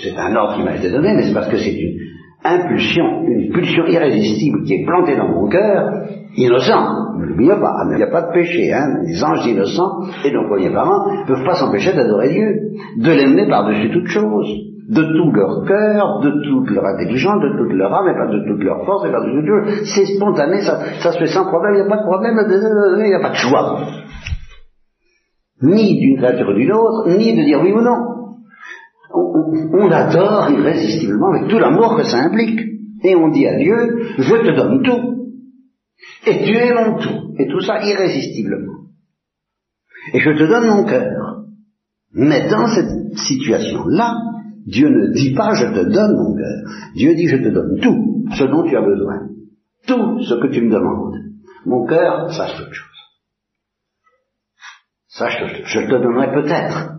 c'est 0.00 0.16
un 0.16 0.36
ordre 0.36 0.56
qui 0.56 0.62
m'a 0.62 0.76
été 0.76 0.90
donné, 0.90 1.12
mais 1.16 1.24
c'est 1.24 1.34
parce 1.34 1.48
que 1.48 1.56
c'est 1.56 1.74
une 1.74 1.98
impulsion, 2.44 3.24
une 3.26 3.52
pulsion 3.52 3.86
irrésistible 3.86 4.62
qui 4.62 4.74
est 4.74 4.86
plantée 4.86 5.16
dans 5.16 5.28
mon 5.28 5.48
cœur, 5.48 6.04
innocent. 6.36 7.18
Ne 7.18 7.26
l'oubliez 7.26 7.56
pas, 7.60 7.84
il 7.90 7.96
n'y 7.96 8.02
a 8.02 8.10
pas 8.10 8.22
de 8.22 8.32
péché, 8.32 8.72
hein. 8.72 9.00
Les 9.04 9.22
anges 9.24 9.44
innocents 9.44 10.04
et 10.24 10.30
nos 10.30 10.46
premiers 10.46 10.70
parents 10.70 11.10
ne 11.12 11.26
peuvent 11.26 11.44
pas 11.44 11.54
s'empêcher 11.54 11.92
d'adorer 11.94 12.32
Dieu, 12.32 12.60
de 12.96 13.10
l'aimer 13.10 13.48
par-dessus 13.48 13.90
toute 13.90 14.06
chose 14.06 14.69
de 14.90 15.02
tout 15.02 15.30
leur 15.32 15.64
cœur, 15.66 16.20
de 16.20 16.30
toute 16.42 16.70
leur 16.70 16.84
intelligence, 16.84 17.40
de 17.40 17.56
toute 17.56 17.72
leur 17.74 17.94
âme, 17.94 18.08
et 18.08 18.14
pas 18.14 18.26
de 18.26 18.44
toute 18.44 18.62
leur 18.64 18.84
force, 18.84 19.06
et 19.06 19.12
pas 19.12 19.20
de 19.20 19.30
toute 19.30 19.46
chose. 19.46 19.88
C'est 19.94 20.16
spontané, 20.16 20.62
ça, 20.62 20.80
ça, 21.00 21.12
se 21.12 21.18
fait 21.18 21.28
sans 21.28 21.46
problème, 21.46 21.74
il 21.74 21.80
n'y 21.82 21.86
a 21.86 21.88
pas 21.88 21.98
de 21.98 22.06
problème, 22.06 22.36
il 22.98 23.04
n'y 23.04 23.14
a 23.14 23.20
pas 23.20 23.30
de 23.30 23.36
choix. 23.36 23.86
Ni 25.62 26.00
d'une 26.00 26.16
créature 26.16 26.48
ou 26.48 26.54
d'une 26.54 26.72
autre, 26.72 27.08
ni 27.08 27.36
de 27.36 27.44
dire 27.44 27.60
oui 27.62 27.72
ou 27.72 27.82
non. 27.82 27.98
On, 29.14 29.78
on 29.78 29.90
adore 29.90 30.50
irrésistiblement 30.50 31.34
avec 31.34 31.48
tout 31.48 31.58
l'amour 31.58 31.96
que 31.96 32.04
ça 32.04 32.18
implique. 32.18 32.60
Et 33.04 33.14
on 33.14 33.28
dit 33.28 33.46
à 33.46 33.56
Dieu, 33.56 33.76
je 34.18 34.34
te 34.34 34.56
donne 34.56 34.82
tout. 34.82 35.28
Et 36.26 36.44
tu 36.44 36.54
es 36.54 36.74
mon 36.74 36.98
tout. 36.98 37.34
Et 37.38 37.46
tout 37.48 37.60
ça 37.60 37.80
irrésistiblement. 37.82 38.86
Et 40.14 40.18
je 40.18 40.30
te 40.30 40.48
donne 40.48 40.66
mon 40.66 40.84
cœur. 40.84 41.44
Mais 42.12 42.48
dans 42.48 42.66
cette 42.66 43.16
situation-là, 43.16 44.14
Dieu 44.66 44.88
ne 44.88 45.12
dit 45.12 45.34
pas 45.34 45.54
je 45.54 45.66
te 45.66 45.84
donne 45.84 46.16
mon 46.16 46.34
cœur. 46.34 46.72
Dieu 46.94 47.14
dit 47.14 47.28
je 47.28 47.36
te 47.36 47.48
donne 47.48 47.80
tout 47.80 48.24
ce 48.36 48.44
dont 48.44 48.62
tu 48.64 48.76
as 48.76 48.82
besoin. 48.82 49.28
Tout 49.86 50.20
ce 50.22 50.34
que 50.34 50.48
tu 50.48 50.62
me 50.62 50.70
demandes. 50.70 51.16
Mon 51.66 51.86
cœur, 51.86 52.32
sache 52.32 52.56
toute 52.56 52.72
chose. 52.72 52.86
Sache 55.08 55.38
que 55.40 55.64
je 55.64 55.80
te 55.80 56.02
donnerai 56.02 56.32
peut-être. 56.32 56.92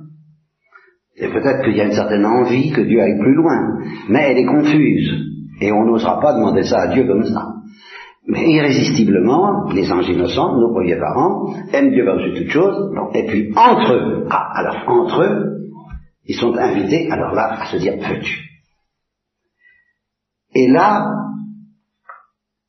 Et 1.15 1.27
peut-être 1.27 1.63
qu'il 1.63 1.75
y 1.75 1.81
a 1.81 1.85
une 1.85 1.91
certaine 1.91 2.25
envie 2.25 2.71
que 2.71 2.81
Dieu 2.81 2.99
aille 2.99 3.19
plus 3.19 3.35
loin. 3.35 3.79
Mais 4.09 4.31
elle 4.31 4.37
est 4.39 4.45
confuse. 4.45 5.11
Et 5.61 5.71
on 5.71 5.85
n'osera 5.85 6.19
pas 6.19 6.33
demander 6.33 6.63
ça 6.63 6.81
à 6.81 6.87
Dieu 6.87 7.05
comme 7.05 7.25
ça. 7.25 7.53
Mais 8.27 8.51
irrésistiblement, 8.51 9.69
les 9.73 9.91
anges 9.91 10.09
innocents, 10.09 10.59
nos 10.59 10.73
premiers 10.73 10.97
parents, 10.97 11.53
aiment 11.73 11.91
Dieu 11.91 12.05
par-dessus 12.05 12.43
toute 12.43 12.51
chose. 12.51 12.91
Et 13.13 13.25
puis 13.25 13.51
entre 13.55 13.93
eux, 13.93 14.27
ah, 14.29 14.47
alors 14.55 14.83
entre 14.87 15.21
eux, 15.23 15.60
ils 16.25 16.35
sont 16.35 16.53
invités, 16.55 17.09
alors 17.11 17.33
là, 17.33 17.61
à 17.61 17.65
se 17.65 17.77
dire 17.77 17.95
veux-tu. 17.97 18.51
Et 20.53 20.67
là, 20.67 21.07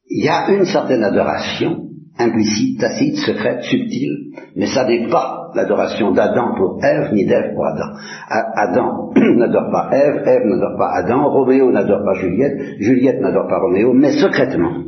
il 0.09 0.25
y 0.25 0.29
a 0.29 0.51
une 0.51 0.65
certaine 0.65 1.03
adoration, 1.03 1.89
implicite, 2.19 2.81
tacite, 2.81 3.17
secrète, 3.17 3.63
subtile, 3.63 4.33
mais 4.57 4.67
ça 4.67 4.87
n'est 4.87 5.09
pas 5.09 5.51
l'adoration 5.55 6.13
d'Adam 6.13 6.55
pour 6.57 6.83
Ève, 6.85 7.13
ni 7.13 7.27
d'Ève 7.27 7.55
pour 7.55 7.67
Adam. 7.67 7.97
Adam 8.29 9.13
n'adore 9.37 9.71
pas 9.71 9.91
Ève, 9.93 10.23
Ève 10.27 10.45
n'adore 10.45 10.79
pas 10.79 10.91
Adam, 10.95 11.29
Roméo 11.29 11.71
n'adore 11.73 12.05
pas 12.05 12.15
Juliette, 12.21 12.81
Juliette 12.81 13.21
n'adore 13.21 13.49
pas 13.49 13.59
Roméo, 13.59 13.93
mais 13.93 14.13
secrètement. 14.13 14.85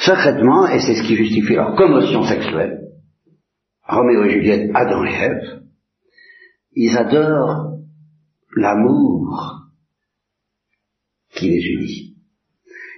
Secrètement, 0.00 0.68
et 0.68 0.80
c'est 0.80 0.94
ce 0.94 1.02
qui 1.02 1.16
justifie 1.16 1.54
leur 1.54 1.74
commotion 1.74 2.22
sexuelle, 2.22 2.80
Roméo 3.88 4.24
et 4.24 4.30
Juliette, 4.30 4.70
Adam 4.74 5.04
et 5.04 5.14
Ève, 5.14 5.60
ils 6.76 6.96
adorent 6.96 7.73
l'amour 8.56 9.62
qui 11.34 11.48
les 11.48 11.62
unit. 11.62 12.14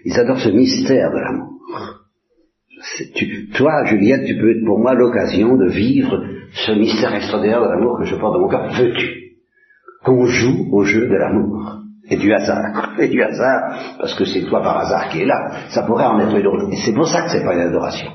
Ils 0.04 0.18
adorent 0.18 0.40
ce 0.40 0.50
mystère 0.50 1.10
de 1.10 1.18
l'amour. 1.18 1.52
toi, 3.54 3.84
Juliette, 3.86 4.26
tu 4.26 4.38
peux 4.38 4.50
être 4.50 4.64
pour 4.64 4.78
moi 4.78 4.94
l'occasion 4.94 5.56
de 5.56 5.68
vivre 5.68 6.22
ce 6.52 6.72
mystère 6.72 7.14
extraordinaire 7.14 7.62
de 7.62 7.68
l'amour 7.68 7.98
que 7.98 8.04
je 8.04 8.16
porte 8.16 8.34
dans 8.34 8.40
mon 8.40 8.48
cœur. 8.48 8.72
Veux-tu 8.72 9.36
qu'on 10.04 10.26
joue 10.26 10.68
au 10.72 10.84
jeu 10.84 11.08
de 11.08 11.14
l'amour? 11.14 11.82
Et 12.08 12.16
du 12.16 12.32
hasard 12.32 12.94
Et 13.00 13.08
du 13.08 13.20
hasard, 13.20 13.96
parce 13.98 14.14
que 14.14 14.24
c'est 14.24 14.42
toi 14.42 14.62
par 14.62 14.78
hasard 14.78 15.08
qui 15.08 15.22
es 15.22 15.24
là. 15.24 15.68
Ça 15.70 15.82
pourrait 15.82 16.04
en 16.04 16.20
être 16.20 16.36
une 16.36 16.46
autre. 16.46 16.68
Et 16.72 16.76
c'est 16.84 16.94
pour 16.94 17.08
ça 17.08 17.22
que 17.22 17.30
c'est 17.30 17.44
pas 17.44 17.54
une 17.54 17.68
adoration. 17.68 18.12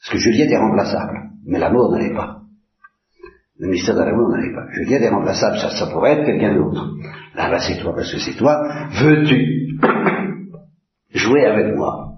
Parce 0.00 0.12
que 0.12 0.18
Juliette 0.18 0.50
est 0.50 0.58
remplaçable, 0.58 1.30
mais 1.46 1.58
l'amour 1.58 1.92
ne 1.92 1.98
l'est 1.98 2.14
pas. 2.14 2.40
Le 3.58 3.68
mystère 3.68 3.94
de 3.94 4.00
l'amour 4.00 4.36
est 4.36 4.52
pas. 4.52 4.66
Je 4.72 4.82
dis 4.84 4.98
des 4.98 5.08
remplaçables, 5.08 5.58
ça, 5.58 5.70
ça 5.70 5.86
pourrait 5.86 6.12
être 6.12 6.26
quelqu'un 6.26 6.54
d'autre. 6.56 6.94
Là, 7.34 7.50
là, 7.50 7.58
c'est 7.58 7.80
toi, 7.80 7.94
parce 7.94 8.12
que 8.12 8.18
c'est 8.18 8.36
toi. 8.36 8.60
Veux-tu 8.90 9.78
jouer 11.14 11.46
avec 11.46 11.74
moi? 11.74 12.16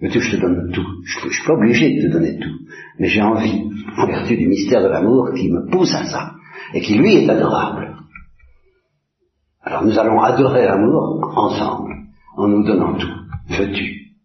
Veux-tu 0.00 0.18
que 0.18 0.24
je 0.24 0.36
te 0.36 0.40
donne 0.40 0.72
tout? 0.72 0.86
Je 1.04 1.26
ne 1.26 1.32
suis 1.32 1.46
pas 1.46 1.52
obligé 1.52 1.94
de 1.94 2.08
te 2.08 2.12
donner 2.12 2.38
tout. 2.38 2.58
Mais 2.98 3.08
j'ai 3.08 3.20
envie, 3.20 3.70
en 3.96 4.06
vertu 4.06 4.36
du 4.36 4.48
mystère 4.48 4.82
de 4.82 4.88
l'amour, 4.88 5.32
qui 5.34 5.50
me 5.50 5.70
pousse 5.70 5.94
à 5.94 6.04
ça. 6.04 6.32
Et 6.74 6.80
qui, 6.80 6.96
lui, 6.96 7.16
est 7.16 7.28
adorable. 7.28 7.96
Alors 9.62 9.84
nous 9.84 9.98
allons 9.98 10.20
adorer 10.20 10.64
l'amour 10.64 11.32
ensemble, 11.36 11.92
en 12.36 12.48
nous 12.48 12.64
donnant 12.64 12.94
tout. 12.94 13.14
Veux-tu? 13.48 14.16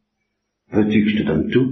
Veux-tu 0.71 1.03
que 1.03 1.09
je 1.09 1.17
te 1.19 1.27
donne 1.27 1.49
tout? 1.51 1.71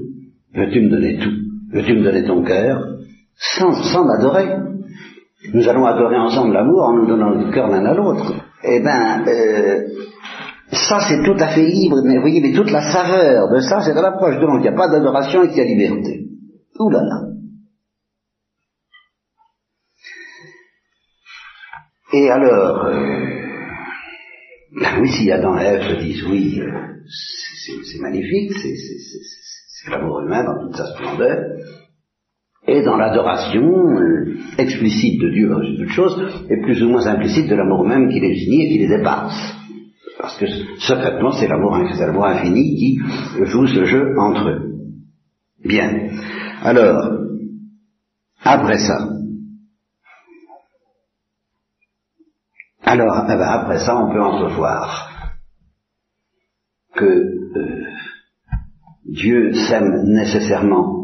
Veux-tu 0.54 0.82
me 0.82 0.90
donner 0.90 1.18
tout? 1.18 1.34
Veux-tu 1.72 1.94
me 1.94 2.04
donner 2.04 2.26
ton 2.26 2.44
cœur? 2.44 2.96
Sans, 3.38 3.74
sans 3.84 4.06
m'adorer 4.06 4.65
nous 5.54 5.67
allons 5.67 5.86
adorer 5.86 6.17
ensemble 6.17 6.54
l'amour 6.54 6.84
en 6.84 6.93
nous 6.93 7.08
donnant 7.08 7.30
le 7.30 7.52
cœur 7.52 7.67
l'un 7.67 7.86
à 7.86 7.93
l'autre. 7.93 8.34
Eh 8.63 8.80
bien, 8.80 9.26
euh, 9.28 9.88
ça 10.71 11.00
c'est 11.08 11.24
tout 11.24 11.38
à 11.39 11.50
fait 11.50 11.65
libre, 11.65 12.02
mais 12.04 12.15
vous 12.15 12.21
voyez, 12.21 12.41
mais 12.41 12.54
toute 12.54 12.71
la 12.71 12.91
saveur 12.91 13.50
de 13.52 13.60
ça, 13.60 13.82
c'est 13.82 13.98
à 13.98 14.02
l'approche 14.02 14.36
de 14.36 14.41
l'homme. 14.41 14.60
Il 14.60 14.62
n'y 14.62 14.67
a 14.67 14.76
pas 14.76 14.89
d'adoration 14.89 15.43
et 15.43 15.50
qu'il 15.50 15.58
y 15.58 15.62
a 15.62 15.65
liberté. 15.65 16.26
Ouh 16.80 16.89
là 16.89 17.02
là. 17.02 17.21
Et 22.13 22.30
alors, 22.30 22.86
euh, 22.86 23.26
ben 24.80 25.02
oui, 25.02 25.10
si 25.10 25.32
Adam 25.32 25.58
et 25.58 25.63
Ève 25.63 25.82
se 25.82 26.02
disent 26.02 26.24
oui, 26.28 26.62
euh, 26.62 26.71
c'est 27.84 28.00
magnifique, 28.00 28.54
c'est 28.54 29.91
l'amour 29.91 30.21
humain 30.21 30.43
dans 30.43 30.65
toute 30.65 30.76
sa 30.76 30.86
splendeur, 30.93 31.38
et 32.67 32.82
dans 32.84 32.97
l'adoration 32.97 33.63
euh, 33.63 34.38
explicite 34.58 35.21
de 35.21 35.30
Dieu 35.30 35.49
dans 35.49 35.60
toute 35.60 35.89
chose, 35.89 36.45
et 36.49 36.62
plus 36.62 36.84
ou 36.84 36.89
moins 36.89 37.06
implicite 37.08 37.47
de 37.47 37.56
l'amour 37.56 37.86
même 37.86 38.10
qui 38.10 38.19
les 38.19 38.45
unit 38.45 38.65
et 38.65 38.69
qui 38.69 38.80
les 38.80 38.97
dépasse. 38.97 39.56
Parce 40.19 40.38
que 40.38 40.45
secrètement, 40.80 41.32
c'est 41.32 41.47
l'amour, 41.47 41.78
l'amour 41.78 42.25
infini 42.25 42.75
qui 42.75 42.99
joue 43.45 43.67
ce 43.67 43.86
jeu 43.86 44.15
entre 44.17 44.49
eux. 44.49 44.71
Bien. 45.63 46.10
Alors, 46.63 47.19
après 48.43 48.78
ça, 48.78 49.10
alors, 52.84 53.25
eh 53.25 53.36
ben, 53.36 53.41
après 53.41 53.80
ça, 53.80 53.97
on 53.97 54.13
peut 54.13 54.21
entrevoir 54.21 55.10
que 56.95 57.04
euh, 57.04 57.84
Dieu 59.06 59.54
s'aime 59.54 60.04
nécessairement 60.06 60.94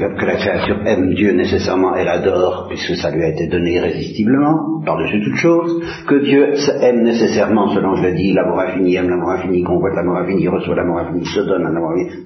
que, 0.00 0.24
la 0.24 0.36
créature 0.36 0.78
aime 0.86 1.14
Dieu 1.14 1.32
nécessairement 1.32 1.94
et 1.96 2.04
l'adore, 2.04 2.66
puisque 2.68 2.96
ça 2.96 3.10
lui 3.10 3.22
a 3.22 3.28
été 3.28 3.48
donné 3.48 3.74
irrésistiblement, 3.74 4.80
par-dessus 4.84 5.22
toute 5.22 5.36
chose, 5.36 5.82
que 6.06 6.24
Dieu 6.24 6.54
aime 6.80 7.02
nécessairement, 7.02 7.68
selon 7.74 7.96
je 7.96 8.02
l'ai 8.02 8.14
dit, 8.14 8.32
l'amour 8.32 8.60
infini, 8.60 8.96
aime 8.96 9.10
l'amour 9.10 9.30
infini, 9.30 9.62
convoite 9.62 9.94
l'amour 9.94 10.18
infini, 10.18 10.48
reçoit 10.48 10.76
l'amour 10.76 10.98
infini, 10.98 11.24
se 11.26 11.40
donne 11.40 11.66
un 11.66 11.76
amour 11.76 11.90
infini, 11.92 12.24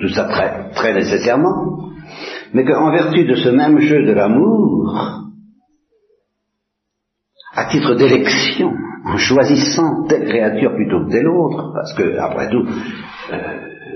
tout 0.00 0.08
ça 0.08 0.24
très, 0.24 0.70
très 0.74 0.94
nécessairement, 0.94 1.90
mais 2.54 2.64
qu'en 2.64 2.90
vertu 2.90 3.24
de 3.24 3.34
ce 3.34 3.50
même 3.50 3.78
jeu 3.80 4.04
de 4.04 4.12
l'amour, 4.12 5.26
à 7.54 7.66
titre 7.66 7.94
d'élection, 7.94 8.72
en 9.04 9.16
choisissant 9.16 10.04
telle 10.08 10.26
créature 10.26 10.74
plutôt 10.74 11.04
que 11.04 11.10
telle 11.10 11.28
autre, 11.28 11.72
parce 11.74 11.92
que, 11.94 12.18
après 12.18 12.48
tout, 12.50 12.64
euh, 13.32 13.36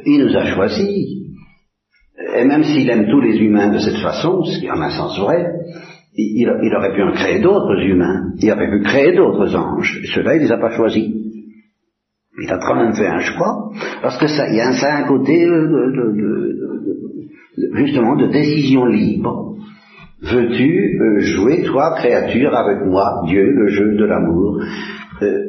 il 0.07 0.25
nous 0.25 0.37
a 0.37 0.45
choisis, 0.45 1.24
et 2.35 2.45
même 2.45 2.65
s'il 2.65 2.89
aime 2.91 3.07
tous 3.09 3.21
les 3.21 3.39
humains 3.39 3.73
de 3.73 3.79
cette 3.79 3.99
façon, 3.99 4.43
ce 4.45 4.59
qui 4.59 4.71
en 4.71 4.81
un 4.81 4.91
sens 4.91 5.19
vrai, 5.19 5.47
il, 6.17 6.75
aurait 6.77 6.95
pu 6.95 7.03
en 7.03 7.13
créer 7.13 7.41
d'autres 7.41 7.81
humains, 7.81 8.33
il 8.41 8.51
aurait 8.51 8.71
pu 8.71 8.83
créer 8.83 9.15
d'autres 9.17 9.55
anges, 9.57 10.01
ceux-là, 10.15 10.37
il 10.37 10.43
les 10.43 10.53
a 10.53 10.59
pas 10.59 10.77
choisis. 10.77 11.13
Il 12.43 12.51
a 12.51 12.59
quand 12.59 12.77
même 12.77 12.95
fait 12.95 13.07
un 13.07 13.21
choix, 13.21 13.71
parce 14.03 14.19
que 14.19 14.27
ça, 14.27 14.49
il 14.49 14.57
y 14.57 14.61
a 14.61 14.69
un, 14.69 15.07
côté 15.07 15.47
justement 17.75 18.17
de 18.17 18.27
décision 18.27 18.87
libre. 18.87 19.57
Veux-tu 20.23 20.99
euh, 21.01 21.21
jouer, 21.21 21.63
toi, 21.65 21.95
créature, 21.97 22.55
avec 22.55 22.87
moi, 22.87 23.23
Dieu, 23.27 23.45
le 23.45 23.69
jeu 23.69 23.95
de 23.95 24.05
l'amour? 24.05 24.59
Euh, 25.23 25.45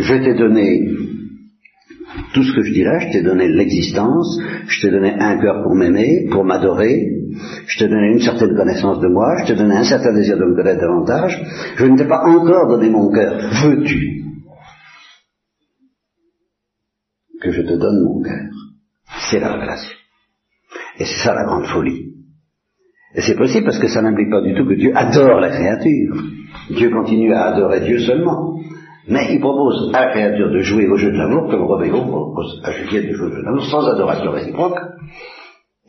Je 0.00 0.14
t'ai 0.14 0.34
donné 0.34 0.88
tout 2.32 2.42
ce 2.42 2.52
que 2.54 2.62
je 2.62 2.72
dis 2.72 2.84
là, 2.84 2.98
je 3.00 3.12
t'ai 3.12 3.22
donné 3.22 3.48
l'existence, 3.48 4.38
je 4.66 4.80
t'ai 4.80 4.90
donné 4.90 5.12
un 5.12 5.40
cœur 5.40 5.62
pour 5.62 5.74
m'aimer, 5.74 6.28
pour 6.30 6.44
m'adorer, 6.44 7.08
je 7.66 7.78
t'ai 7.78 7.88
donné 7.88 8.12
une 8.12 8.20
certaine 8.20 8.54
connaissance 8.54 9.00
de 9.00 9.08
moi, 9.08 9.36
je 9.42 9.52
t'ai 9.52 9.58
donné 9.58 9.76
un 9.76 9.84
certain 9.84 10.12
désir 10.12 10.36
de 10.36 10.44
me 10.44 10.54
connaître 10.54 10.80
davantage, 10.80 11.40
je 11.76 11.84
ne 11.84 11.96
t'ai 11.96 12.06
pas 12.06 12.24
encore 12.24 12.68
donné 12.68 12.90
mon 12.90 13.10
cœur. 13.10 13.36
Veux-tu 13.64 14.24
que 17.40 17.52
je 17.52 17.62
te 17.62 17.74
donne 17.74 18.04
mon 18.04 18.22
cœur? 18.22 18.50
C'est 19.30 19.40
la 19.40 19.52
révélation. 19.54 19.96
Et 20.98 21.04
c'est 21.04 21.24
ça 21.24 21.34
la 21.34 21.44
grande 21.44 21.66
folie. 21.66 22.10
Et 23.14 23.22
c'est 23.22 23.36
possible 23.36 23.64
parce 23.64 23.78
que 23.78 23.88
ça 23.88 24.02
n'implique 24.02 24.30
pas 24.30 24.42
du 24.42 24.54
tout 24.54 24.66
que 24.66 24.74
Dieu 24.74 24.92
adore 24.94 25.40
la 25.40 25.50
créature. 25.50 26.22
Dieu 26.70 26.90
continue 26.90 27.32
à 27.32 27.46
adorer 27.46 27.80
Dieu 27.80 27.98
seulement. 28.00 28.60
Mais 29.08 29.32
il 29.32 29.40
propose 29.40 29.90
à 29.94 30.06
la 30.06 30.10
créature 30.12 30.50
de 30.50 30.60
jouer 30.60 30.86
au 30.88 30.96
jeu 30.96 31.10
de 31.10 31.16
l'amour 31.16 31.50
comme 31.50 31.64
Roméo 31.64 32.02
propose 32.02 32.60
à 32.64 32.72
Juliette 32.72 33.08
de 33.08 33.14
jouer 33.14 33.28
au 33.28 33.32
jeu 33.32 33.40
de 33.40 33.46
l'amour 33.46 33.64
sans 33.64 33.88
adoration 33.88 34.30
réciproque. 34.30 34.78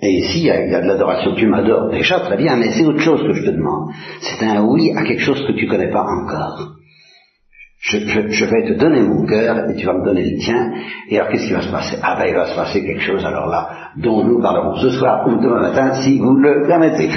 Et 0.01 0.09
ici, 0.09 0.39
il 0.39 0.45
y, 0.45 0.51
a, 0.51 0.81
de 0.81 0.87
l'adoration. 0.87 1.35
Tu 1.35 1.45
m'adores 1.45 1.89
déjà, 1.91 2.19
très 2.21 2.37
bien, 2.37 2.55
mais 2.55 2.71
c'est 2.71 2.85
autre 2.85 3.01
chose 3.01 3.21
que 3.21 3.33
je 3.33 3.43
te 3.43 3.51
demande. 3.51 3.91
C'est 4.21 4.45
un 4.45 4.63
oui 4.63 4.91
à 4.95 5.03
quelque 5.03 5.21
chose 5.21 5.45
que 5.45 5.51
tu 5.51 5.67
connais 5.67 5.91
pas 5.91 6.03
encore. 6.03 6.71
Je, 7.81 7.97
je, 7.99 8.45
vais 8.45 8.67
te 8.67 8.79
donner 8.79 9.01
mon 9.01 9.25
cœur 9.25 9.69
et 9.69 9.75
tu 9.75 9.85
vas 9.85 9.93
me 9.93 10.05
donner 10.05 10.23
le 10.23 10.37
tien. 10.37 10.71
Et 11.09 11.17
alors 11.17 11.31
qu'est-ce 11.31 11.47
qui 11.47 11.53
va 11.53 11.61
se 11.61 11.71
passer? 11.71 11.97
Ah 12.01 12.15
ben 12.15 12.25
il 12.29 12.35
va 12.35 12.45
se 12.45 12.55
passer 12.55 12.81
quelque 12.81 13.01
chose 13.01 13.25
alors 13.25 13.47
là 13.47 13.91
dont 13.97 14.23
nous 14.23 14.39
parlerons 14.39 14.75
ce 14.75 14.91
soir 14.91 15.27
ou 15.27 15.41
demain 15.41 15.61
matin 15.61 15.95
si 15.95 16.19
vous 16.19 16.35
le 16.35 16.67
permettez. 16.67 17.09